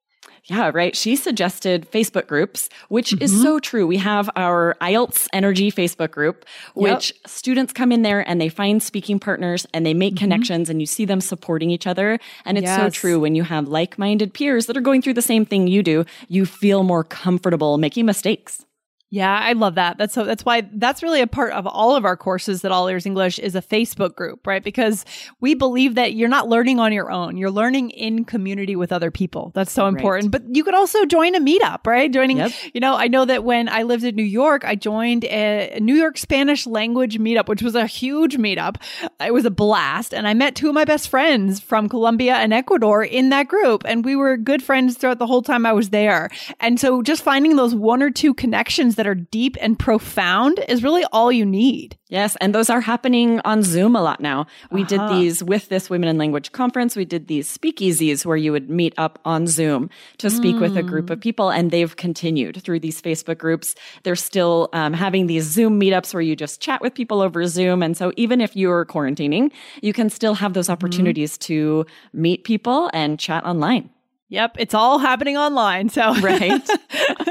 Yeah, 0.45 0.71
right. 0.73 0.95
She 0.95 1.17
suggested 1.17 1.91
Facebook 1.91 2.29
groups, 2.29 2.69
which 2.89 3.11
mm-hmm. 3.11 3.25
is 3.25 3.43
so 3.43 3.59
true. 3.59 3.85
We 3.85 3.97
have 3.97 4.31
our 4.37 4.77
IELTS 4.81 5.27
Energy 5.33 5.73
Facebook 5.73 6.13
group, 6.13 6.45
which 6.75 7.13
yep. 7.17 7.29
students 7.29 7.73
come 7.73 7.91
in 7.91 8.03
there 8.03 8.27
and 8.29 8.41
they 8.41 8.49
find 8.49 8.81
speaking 8.81 9.19
partners 9.19 9.67
and 9.75 9.85
they 9.85 9.93
make 9.93 10.15
mm-hmm. 10.15 10.25
connections 10.25 10.71
and 10.71 10.81
you 10.81 10.87
see 10.87 11.05
them 11.05 11.21
supporting 11.21 11.73
each 11.73 11.85
other. 11.85 12.21
And 12.45 12.57
it's 12.57 12.67
yes. 12.67 12.81
so 12.81 12.91
true. 12.91 13.19
When 13.19 13.35
you 13.35 13.43
have 13.43 13.67
like 13.67 13.99
minded 13.99 14.35
peers 14.35 14.67
that 14.67 14.77
are 14.77 14.83
going 14.83 15.03
through 15.03 15.15
the 15.15 15.23
same 15.23 15.45
thing 15.45 15.67
you 15.67 15.83
do, 15.83 16.05
you 16.29 16.47
feel 16.47 16.85
more 16.85 17.03
comfortable 17.03 17.77
making 17.77 18.07
mistakes. 18.07 18.65
Yeah, 19.09 19.39
I 19.41 19.53
love 19.53 19.77
that. 19.77 19.99
That's 19.99 20.15
so 20.15 20.25
that's 20.25 20.45
why 20.45 20.69
that's 20.73 21.01
really 21.01 21.21
a 21.21 21.29
part 21.29 21.53
of 21.53 21.65
all 21.65 21.95
of 21.95 22.05
our 22.05 22.17
courses 22.17 22.63
that 22.63 22.73
All 22.73 22.89
Ears 22.89 23.07
English 23.07 23.39
is 23.39 23.55
a 23.55 23.63
Facebook 23.63 24.17
group, 24.17 24.45
right? 24.45 24.65
Because 24.65 25.05
we 25.41 25.55
believe 25.55 25.95
that 25.95 26.15
you're 26.15 26.29
not 26.29 26.49
learning 26.49 26.81
on 26.81 26.93
your 26.93 27.13
own. 27.13 27.37
You're 27.37 27.53
learning 27.53 27.91
in 27.91 28.25
community 28.25 28.75
with 28.75 28.91
other 28.91 29.13
people. 29.13 29.53
That's 29.55 29.71
so 29.71 29.87
important. 29.87 30.35
Right. 30.35 30.43
But 30.43 30.57
you 30.57 30.65
could 30.65 30.75
also 30.75 31.05
join 31.07 31.37
a 31.37 31.41
meetup, 31.41 31.87
right? 31.87 32.13
Joining, 32.13 32.39
yep. 32.39 32.51
you 32.75 32.81
know, 32.81 32.97
I 32.97 33.07
know 33.07 33.25
that 33.25 33.45
when 33.45 33.69
I 33.69 33.85
lived 33.85 34.03
in 34.03 34.17
New 34.17 34.25
York, 34.25 34.65
I 34.65 34.75
joined 34.75 35.25
a 35.27 35.79
New 35.81 35.95
York 35.95 36.19
Spanish 36.19 36.67
language 36.67 37.21
meetup, 37.21 37.47
which 37.47 37.63
was 37.63 37.77
a 37.77 37.87
huge 37.87 38.37
meetup. 38.37 38.83
It 39.25 39.33
was 39.33 39.45
a 39.45 39.51
blast. 39.51 40.15
And 40.15 40.27
I 40.27 40.35
met 40.35 40.57
two 40.57 40.69
of 40.69 40.75
my 40.75 40.85
best 40.85 41.09
friends 41.09 41.61
from 41.61 41.89
Colombia 41.89 42.35
and 42.35 42.53
Ecuador 42.53 43.05
in 43.05 43.29
that 43.29 43.47
group. 43.47 43.85
And 43.87 44.05
we 44.05 44.17
were 44.17 44.37
good 44.37 44.65
friends 44.65 44.97
throughout 44.97 45.21
the 45.21 45.29
whole 45.29 45.43
time 45.43 45.65
I 45.65 45.73
was 45.73 45.91
there. 45.91 46.29
And 46.59 46.81
so 46.81 47.03
just 47.03 47.23
finding 47.23 47.55
those 47.55 47.73
one 47.73 48.03
or 48.03 48.11
two 48.11 48.35
connections 48.35 48.96
that 48.97 49.07
are 49.07 49.15
deep 49.15 49.57
and 49.61 49.79
profound 49.79 50.59
is 50.69 50.83
really 50.83 51.05
all 51.13 51.31
you 51.31 51.47
need. 51.47 51.97
Yes, 52.09 52.37
and 52.41 52.55
those 52.55 52.71
are 52.71 52.81
happening 52.81 53.41
on 53.45 53.63
Zoom 53.63 53.97
a 53.97 54.03
lot 54.03 54.21
now. 54.21 54.47
We 54.71 54.83
uh-huh. 54.83 55.09
did 55.09 55.17
these 55.17 55.43
with 55.43 55.69
this 55.69 55.91
Women 55.91 56.09
in 56.09 56.19
Language 56.19 56.53
conference. 56.53 56.95
We 56.95 57.05
did 57.05 57.27
these 57.27 57.57
speakeasies 57.57 58.25
where 58.25 58.37
you 58.37 58.53
would 58.53 58.71
meet 58.71 58.95
up 58.97 59.19
on 59.25 59.47
Zoom 59.47 59.91
to 60.19 60.31
speak 60.31 60.57
mm. 60.57 60.61
with 60.61 60.77
a 60.77 60.85
group 60.85 61.11
of 61.11 61.19
mm. 61.19 61.23
people, 61.23 61.51
and 61.51 61.71
they've 61.73 61.97
continued 61.97 62.63
through 62.63 62.81
these 62.81 63.03
Facebook 63.03 63.39
groups. 63.39 63.75
They're 64.05 64.15
still 64.15 64.69
um, 64.73 64.93
having 64.93 65.27
these 65.27 65.45
Zoom 65.45 65.81
meetups 65.81 66.15
where 66.15 66.21
you 66.21 66.37
just 66.37 66.61
chat 66.61 66.81
with 66.81 66.95
people 66.95 67.21
over 67.21 67.47
Zoom. 67.47 67.83
And 67.83 67.97
so 67.97 68.13
even 68.17 68.41
if 68.41 68.55
you're 68.55 68.87
quarantining, 68.87 69.51
you 69.83 69.93
can 69.93 70.09
still 70.09 70.35
have 70.35 70.55
those 70.55 70.67
mm-hmm. 70.67 70.73
opportunities 70.73 71.37
mm. 71.37 71.41
to 71.41 71.87
meet 72.13 72.45
people 72.45 72.89
and 72.93 73.19
chat 73.19 73.45
online. 73.45 73.91
Yep, 74.29 74.57
it's 74.59 74.75
all 74.75 74.99
happening 74.99 75.37
online. 75.37 75.89
So 75.89 76.13
right, 76.21 76.41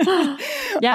yeah. 0.05 0.37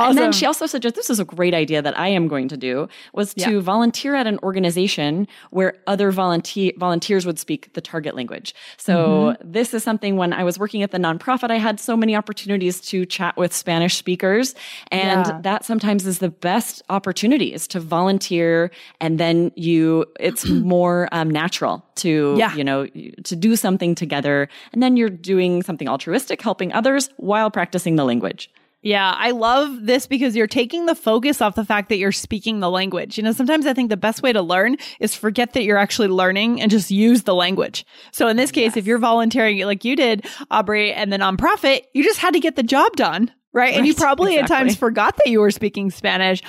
Awesome. 0.01 0.09
And 0.09 0.19
then 0.19 0.33
she 0.33 0.47
also 0.47 0.65
suggested 0.65 0.99
this 0.99 1.11
is 1.11 1.21
a 1.21 1.27
great 1.27 1.53
idea 1.53 1.83
that 1.83 1.99
I 1.99 2.09
am 2.09 2.27
going 2.27 2.49
to 2.49 2.57
do 2.57 2.89
was 3.13 3.35
to 3.35 3.57
yeah. 3.57 3.61
volunteer 3.61 4.15
at 4.15 4.27
an 4.27 4.39
organization 4.43 5.29
where 5.51 5.75
other 5.87 6.11
volunteer 6.11 6.73
volunteers 6.79 7.27
would 7.27 7.39
speak 7.39 7.75
the 7.75 7.83
target 7.83 8.15
language. 8.15 8.55
So 8.79 8.97
mm-hmm. 8.97 9.53
this 9.53 9.75
is 9.75 9.85
something 9.85 10.17
when 10.17 10.33
I 10.33 10.43
was 10.43 10.59
working 10.59 10.83
at 10.83 10.91
the 10.91 10.99
nonprofit, 10.99 11.51
I 11.51 11.59
had 11.59 11.79
so 11.79 11.99
many 11.99 12.17
opportunities 12.17 12.81
to 12.83 13.05
chat 13.05 13.37
with 13.37 13.53
Spanish 13.53 13.97
speakers, 13.97 14.55
and 14.91 15.27
yeah. 15.27 15.41
that 15.43 15.67
sometimes 15.67 16.07
is 16.07 16.21
the 16.21 16.31
best 16.31 16.83
opportunity 16.89 17.53
is 17.53 17.69
to 17.69 17.81
volunteer, 17.81 18.71
and 19.03 19.21
then 19.21 19.53
you 19.55 20.07
it's 20.19 20.49
more 20.49 21.11
um, 21.13 21.29
natural 21.31 21.85
to 22.01 22.35
yeah. 22.39 22.55
you 22.55 22.65
know 22.65 22.87
to 22.87 23.37
do 23.37 23.57
something 23.57 23.95
together, 23.95 24.49
and 24.73 24.83
then 24.83 24.97
you're 24.97 25.11
doing 25.11 25.63
something 25.63 25.89
altruistic, 25.89 26.43
helping 26.43 26.73
others 26.73 27.11
while 27.17 27.51
practicing 27.51 27.97
the 27.97 28.05
language. 28.05 28.51
Yeah, 28.83 29.15
I 29.15 29.33
love 29.33 29.85
this 29.85 30.07
because 30.07 30.35
you're 30.35 30.47
taking 30.47 30.87
the 30.87 30.95
focus 30.95 31.43
off 31.43 31.55
the 31.55 31.67
fact 31.67 31.91
that 31.91 31.99
you're 31.99 32.13
speaking 32.13 32.61
the 32.61 32.71
language. 32.71 33.19
You 33.19 33.25
know, 33.25 33.33
sometimes 33.33 33.67
I 33.67 33.75
think 33.75 33.91
the 33.91 33.97
best 33.97 34.23
way 34.23 34.33
to 34.33 34.41
learn 34.41 34.77
is 35.01 35.15
forget 35.15 35.53
that 35.53 35.65
you're 35.65 35.77
actually 35.77 36.09
learning 36.09 36.63
and 36.63 36.71
just 36.71 36.91
use 36.91 37.25
the 37.25 37.35
language. 37.35 37.85
So 38.11 38.27
in 38.29 38.39
this 38.39 38.51
case, 38.51 38.71
yes. 38.71 38.77
if 38.79 38.87
you're 38.87 38.99
volunteering 38.99 39.59
like 39.67 39.85
you 39.85 39.97
did, 39.97 40.27
Aubrey, 40.51 40.95
and 40.95 41.13
the 41.13 41.19
nonprofit, 41.19 41.83
you 41.93 42.03
just 42.03 42.21
had 42.21 42.33
to 42.33 42.41
get 42.41 42.57
the 42.57 42.63
job 42.63 42.97
done, 42.97 43.31
right? 43.53 43.65
right 43.65 43.75
and 43.75 43.87
you 43.87 43.95
probably 43.95 44.37
exactly. 44.37 44.57
at 44.57 44.59
times 44.59 44.77
forgot 44.77 45.17
that 45.19 45.31
you 45.31 45.41
were 45.41 45.51
speaking 45.51 45.91
Spanish. 45.91 46.43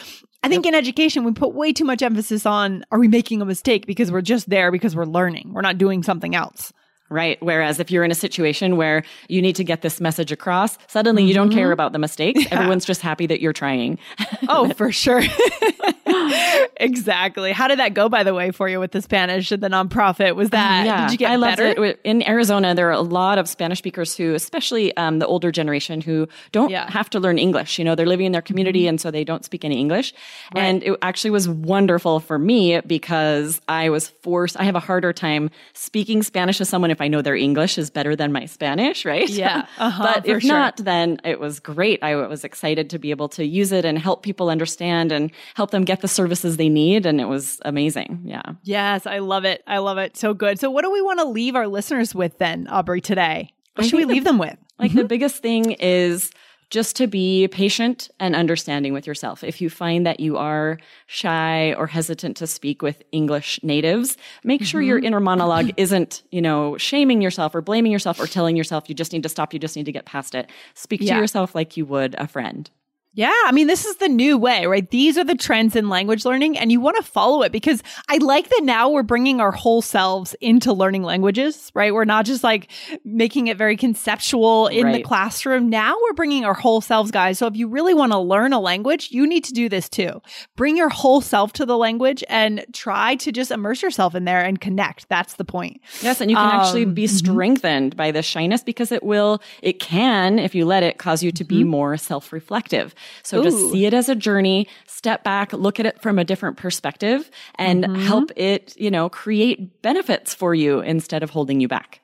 I 0.43 0.49
think 0.49 0.65
yep. 0.65 0.73
in 0.73 0.77
education, 0.77 1.23
we 1.23 1.33
put 1.33 1.53
way 1.53 1.71
too 1.71 1.85
much 1.85 2.01
emphasis 2.01 2.45
on 2.45 2.83
are 2.91 2.99
we 2.99 3.07
making 3.07 3.41
a 3.41 3.45
mistake 3.45 3.85
because 3.85 4.11
we're 4.11 4.21
just 4.21 4.49
there 4.49 4.71
because 4.71 4.95
we're 4.95 5.05
learning. 5.05 5.53
We're 5.53 5.61
not 5.61 5.77
doing 5.77 6.01
something 6.01 6.33
else. 6.33 6.73
Right. 7.11 7.37
Whereas 7.43 7.79
if 7.81 7.91
you're 7.91 8.05
in 8.05 8.11
a 8.11 8.15
situation 8.15 8.77
where 8.77 9.03
you 9.27 9.41
need 9.41 9.57
to 9.57 9.65
get 9.65 9.81
this 9.81 9.99
message 9.99 10.31
across, 10.31 10.77
suddenly 10.87 11.23
mm-hmm. 11.23 11.27
you 11.27 11.33
don't 11.33 11.51
care 11.51 11.65
mm-hmm. 11.65 11.73
about 11.73 11.91
the 11.91 11.99
mistake. 11.99 12.37
Yeah. 12.37 12.47
Everyone's 12.51 12.85
just 12.85 13.01
happy 13.01 13.27
that 13.27 13.41
you're 13.41 13.51
trying. 13.53 13.99
oh, 14.47 14.69
for 14.73 14.91
sure. 14.93 15.21
exactly. 16.77 17.51
How 17.51 17.67
did 17.67 17.79
that 17.79 17.93
go, 17.93 18.09
by 18.09 18.23
the 18.23 18.33
way, 18.33 18.51
for 18.51 18.67
you 18.69 18.79
with 18.79 18.91
the 18.91 19.01
Spanish 19.01 19.51
and 19.51 19.61
the 19.61 19.69
nonprofit? 19.69 20.35
Was 20.35 20.49
that, 20.51 20.85
yeah, 20.85 21.03
did 21.03 21.11
you 21.11 21.17
get 21.17 21.31
I 21.31 21.35
loved 21.35 21.57
better? 21.57 21.83
it. 21.83 21.99
In 22.03 22.27
Arizona, 22.27 22.75
there 22.75 22.87
are 22.89 22.91
a 22.91 23.01
lot 23.01 23.37
of 23.37 23.47
Spanish 23.47 23.79
speakers 23.79 24.15
who, 24.15 24.33
especially 24.33 24.95
um, 24.97 25.19
the 25.19 25.27
older 25.27 25.51
generation, 25.51 26.01
who 26.01 26.27
don't 26.51 26.69
yeah. 26.69 26.89
have 26.89 27.09
to 27.11 27.19
learn 27.19 27.37
English. 27.37 27.79
You 27.79 27.85
know, 27.85 27.95
they're 27.95 28.05
living 28.05 28.25
in 28.25 28.31
their 28.31 28.41
community 28.41 28.81
mm-hmm. 28.81 28.89
and 28.89 29.01
so 29.01 29.11
they 29.11 29.23
don't 29.23 29.45
speak 29.45 29.65
any 29.65 29.79
English. 29.79 30.13
Right. 30.55 30.63
And 30.63 30.83
it 30.83 30.97
actually 31.01 31.31
was 31.31 31.47
wonderful 31.47 32.19
for 32.19 32.37
me 32.37 32.79
because 32.81 33.61
I 33.67 33.89
was 33.89 34.09
forced, 34.09 34.59
I 34.59 34.63
have 34.63 34.75
a 34.75 34.79
harder 34.79 35.13
time 35.13 35.49
speaking 35.73 36.23
Spanish 36.23 36.57
to 36.57 36.65
someone 36.65 36.91
if 36.91 37.01
I 37.01 37.07
know 37.07 37.21
their 37.21 37.35
English 37.35 37.77
is 37.77 37.89
better 37.89 38.15
than 38.15 38.31
my 38.31 38.45
Spanish, 38.45 39.05
right? 39.05 39.29
Yeah. 39.29 39.65
Uh-huh, 39.77 40.03
but 40.03 40.27
if 40.27 40.43
sure. 40.43 40.51
not, 40.51 40.77
then 40.77 41.19
it 41.23 41.39
was 41.39 41.59
great. 41.59 42.03
I 42.03 42.15
was 42.27 42.43
excited 42.43 42.91
to 42.91 42.99
be 42.99 43.09
able 43.09 43.29
to 43.29 43.45
use 43.45 43.71
it 43.71 43.83
and 43.83 43.97
help 43.97 44.21
people 44.21 44.49
understand 44.49 45.11
and 45.11 45.31
help 45.55 45.71
them 45.71 45.85
get 45.85 46.00
the 46.01 46.07
services 46.07 46.57
they 46.57 46.69
need. 46.69 47.05
And 47.05 47.21
it 47.21 47.25
was 47.25 47.59
amazing. 47.63 48.21
Yeah. 48.23 48.43
Yes, 48.63 49.05
I 49.05 49.19
love 49.19 49.45
it. 49.45 49.63
I 49.67 49.79
love 49.79 49.97
it. 49.97 50.17
So 50.17 50.33
good. 50.33 50.59
So, 50.59 50.69
what 50.69 50.83
do 50.83 50.91
we 50.91 51.01
want 51.01 51.19
to 51.19 51.25
leave 51.25 51.55
our 51.55 51.67
listeners 51.67 52.13
with 52.13 52.37
then, 52.37 52.67
Aubrey, 52.67 53.01
today? 53.01 53.53
What 53.75 53.87
should 53.87 53.97
we 53.97 54.05
leave 54.05 54.23
them 54.23 54.37
with? 54.37 54.57
Like, 54.79 54.91
mm-hmm. 54.91 54.99
the 54.99 55.05
biggest 55.05 55.41
thing 55.41 55.71
is 55.79 56.31
just 56.71 56.95
to 56.95 57.05
be 57.05 57.47
patient 57.49 58.09
and 58.19 58.33
understanding 58.35 58.93
with 58.93 59.05
yourself. 59.05 59.43
If 59.43 59.61
you 59.61 59.69
find 59.69 60.05
that 60.07 60.21
you 60.21 60.37
are 60.37 60.79
shy 61.05 61.73
or 61.73 61.85
hesitant 61.85 62.37
to 62.37 62.47
speak 62.47 62.81
with 62.81 63.03
English 63.11 63.59
natives, 63.61 64.17
make 64.43 64.61
mm-hmm. 64.61 64.65
sure 64.65 64.81
your 64.81 64.97
mm-hmm. 64.97 65.07
inner 65.07 65.19
monologue 65.19 65.71
isn't, 65.77 66.23
you 66.31 66.41
know, 66.41 66.77
shaming 66.77 67.21
yourself 67.21 67.53
or 67.53 67.61
blaming 67.61 67.91
yourself 67.91 68.19
or 68.19 68.25
telling 68.25 68.55
yourself 68.55 68.87
you 68.87 68.95
just 68.95 69.11
need 69.11 69.23
to 69.23 69.29
stop, 69.29 69.53
you 69.53 69.59
just 69.59 69.75
need 69.75 69.85
to 69.85 69.91
get 69.91 70.05
past 70.05 70.33
it. 70.33 70.49
Speak 70.73 71.01
yeah. 71.01 71.15
to 71.15 71.21
yourself 71.21 71.53
like 71.53 71.75
you 71.75 71.85
would 71.85 72.15
a 72.17 72.25
friend. 72.25 72.69
Yeah, 73.13 73.33
I 73.45 73.51
mean, 73.51 73.67
this 73.67 73.83
is 73.83 73.97
the 73.97 74.07
new 74.07 74.37
way, 74.37 74.65
right? 74.67 74.89
These 74.89 75.17
are 75.17 75.25
the 75.25 75.35
trends 75.35 75.75
in 75.75 75.89
language 75.89 76.23
learning, 76.23 76.57
and 76.57 76.71
you 76.71 76.79
want 76.79 76.95
to 76.95 77.03
follow 77.03 77.41
it 77.41 77.51
because 77.51 77.83
I 78.07 78.17
like 78.17 78.47
that 78.47 78.61
now 78.63 78.89
we're 78.89 79.03
bringing 79.03 79.41
our 79.41 79.51
whole 79.51 79.81
selves 79.81 80.33
into 80.39 80.71
learning 80.71 81.03
languages, 81.03 81.73
right? 81.75 81.93
We're 81.93 82.05
not 82.05 82.23
just 82.23 82.41
like 82.41 82.71
making 83.03 83.47
it 83.47 83.57
very 83.57 83.75
conceptual 83.75 84.67
in 84.67 84.85
right. 84.85 84.93
the 84.93 85.01
classroom. 85.01 85.69
Now 85.69 85.93
we're 86.01 86.13
bringing 86.13 86.45
our 86.45 86.53
whole 86.53 86.79
selves, 86.79 87.11
guys. 87.11 87.37
So 87.37 87.47
if 87.47 87.57
you 87.57 87.67
really 87.67 87.93
want 87.93 88.13
to 88.13 88.17
learn 88.17 88.53
a 88.53 88.61
language, 88.61 89.09
you 89.11 89.27
need 89.27 89.43
to 89.43 89.51
do 89.51 89.67
this 89.67 89.89
too. 89.89 90.21
Bring 90.55 90.77
your 90.77 90.89
whole 90.89 91.19
self 91.19 91.51
to 91.53 91.65
the 91.65 91.77
language 91.77 92.23
and 92.29 92.65
try 92.71 93.15
to 93.15 93.33
just 93.33 93.51
immerse 93.51 93.81
yourself 93.81 94.15
in 94.15 94.23
there 94.23 94.41
and 94.41 94.61
connect. 94.61 95.09
That's 95.09 95.33
the 95.35 95.43
point. 95.43 95.81
Yes, 96.01 96.21
and 96.21 96.31
you 96.31 96.37
can 96.37 96.45
um, 96.45 96.61
actually 96.61 96.85
be 96.85 97.03
mm-hmm. 97.03 97.15
strengthened 97.17 97.91
mm-hmm. 97.91 97.97
by 97.97 98.11
the 98.11 98.21
shyness 98.21 98.63
because 98.63 98.89
it 98.89 99.03
will, 99.03 99.41
it 99.61 99.79
can, 99.79 100.39
if 100.39 100.55
you 100.55 100.65
let 100.65 100.83
it, 100.83 100.97
cause 100.97 101.21
you 101.21 101.33
to 101.33 101.43
mm-hmm. 101.43 101.57
be 101.57 101.63
more 101.65 101.97
self 101.97 102.31
reflective. 102.31 102.95
So 103.23 103.39
Ooh. 103.39 103.43
just 103.43 103.71
see 103.71 103.85
it 103.85 103.93
as 103.93 104.09
a 104.09 104.15
journey, 104.15 104.67
step 104.87 105.23
back, 105.23 105.53
look 105.53 105.79
at 105.79 105.85
it 105.85 106.01
from 106.01 106.19
a 106.19 106.23
different 106.23 106.57
perspective 106.57 107.29
and 107.55 107.83
mm-hmm. 107.83 108.01
help 108.01 108.31
it, 108.35 108.75
you 108.77 108.91
know, 108.91 109.09
create 109.09 109.81
benefits 109.81 110.33
for 110.33 110.53
you 110.53 110.81
instead 110.81 111.23
of 111.23 111.29
holding 111.29 111.59
you 111.59 111.67
back. 111.67 112.00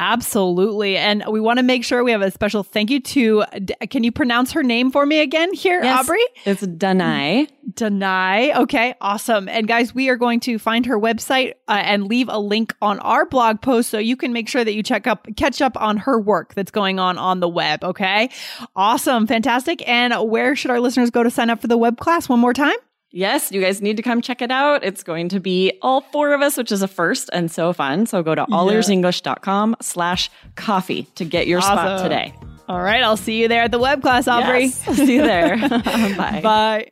Absolutely. 0.00 0.96
And 0.96 1.24
we 1.28 1.40
want 1.40 1.58
to 1.58 1.64
make 1.64 1.82
sure 1.82 2.04
we 2.04 2.12
have 2.12 2.22
a 2.22 2.30
special 2.30 2.62
thank 2.62 2.88
you 2.88 3.00
to, 3.00 3.44
can 3.90 4.04
you 4.04 4.12
pronounce 4.12 4.52
her 4.52 4.62
name 4.62 4.92
for 4.92 5.04
me 5.04 5.18
again 5.18 5.52
here, 5.52 5.82
yes, 5.82 6.04
Aubrey? 6.04 6.22
It's 6.44 6.62
Danai. 6.62 7.48
Danai. 7.72 8.54
Okay. 8.58 8.94
Awesome. 9.00 9.48
And 9.48 9.66
guys, 9.66 9.92
we 9.92 10.08
are 10.08 10.14
going 10.14 10.38
to 10.40 10.56
find 10.60 10.86
her 10.86 10.96
website 10.98 11.54
uh, 11.66 11.82
and 11.82 12.06
leave 12.06 12.28
a 12.28 12.38
link 12.38 12.76
on 12.80 13.00
our 13.00 13.26
blog 13.26 13.60
post 13.60 13.90
so 13.90 13.98
you 13.98 14.16
can 14.16 14.32
make 14.32 14.48
sure 14.48 14.62
that 14.62 14.72
you 14.72 14.84
check 14.84 15.08
up, 15.08 15.26
catch 15.36 15.60
up 15.60 15.76
on 15.76 15.96
her 15.96 16.20
work 16.20 16.54
that's 16.54 16.70
going 16.70 17.00
on 17.00 17.18
on 17.18 17.40
the 17.40 17.48
web. 17.48 17.82
Okay. 17.82 18.30
Awesome. 18.76 19.26
Fantastic. 19.26 19.86
And 19.88 20.14
where 20.30 20.54
should 20.54 20.70
our 20.70 20.78
listeners 20.78 21.10
go 21.10 21.24
to 21.24 21.30
sign 21.30 21.50
up 21.50 21.60
for 21.60 21.66
the 21.66 21.76
web 21.76 21.98
class 21.98 22.28
one 22.28 22.38
more 22.38 22.54
time? 22.54 22.76
Yes, 23.10 23.50
you 23.52 23.62
guys 23.62 23.80
need 23.80 23.96
to 23.96 24.02
come 24.02 24.20
check 24.20 24.42
it 24.42 24.50
out. 24.50 24.84
It's 24.84 25.02
going 25.02 25.30
to 25.30 25.40
be 25.40 25.78
all 25.80 26.02
four 26.02 26.34
of 26.34 26.42
us, 26.42 26.58
which 26.58 26.70
is 26.70 26.82
a 26.82 26.88
first 26.88 27.30
and 27.32 27.50
so 27.50 27.72
fun. 27.72 28.04
So 28.04 28.22
go 28.22 28.34
to 28.34 28.44
allearsenglish.com 28.44 29.76
slash 29.80 30.30
coffee 30.56 31.04
to 31.14 31.24
get 31.24 31.46
your 31.46 31.60
awesome. 31.60 31.72
spot 31.72 32.02
today. 32.02 32.34
All 32.68 32.82
right. 32.82 33.02
I'll 33.02 33.16
see 33.16 33.40
you 33.40 33.48
there 33.48 33.62
at 33.62 33.70
the 33.70 33.78
web 33.78 34.02
class, 34.02 34.28
Aubrey. 34.28 34.64
Yes, 34.66 34.84
see 34.96 35.14
you 35.14 35.22
there. 35.22 35.56
Bye. 35.68 36.40
Bye. 36.42 36.90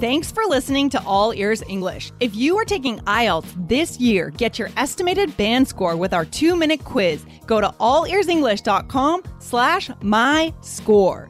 Thanks 0.00 0.32
for 0.32 0.44
listening 0.46 0.88
to 0.90 1.02
All 1.04 1.34
Ears 1.34 1.62
English. 1.68 2.10
If 2.20 2.34
you 2.34 2.56
are 2.56 2.64
taking 2.64 3.00
IELTS 3.00 3.68
this 3.68 4.00
year, 4.00 4.30
get 4.30 4.58
your 4.58 4.70
estimated 4.78 5.36
band 5.36 5.68
score 5.68 5.94
with 5.94 6.14
our 6.14 6.24
two-minute 6.24 6.84
quiz. 6.84 7.22
Go 7.44 7.60
to 7.60 7.68
allearsenglish.com 7.68 9.24
slash 9.40 9.90
my 10.00 10.54
score. 10.62 11.29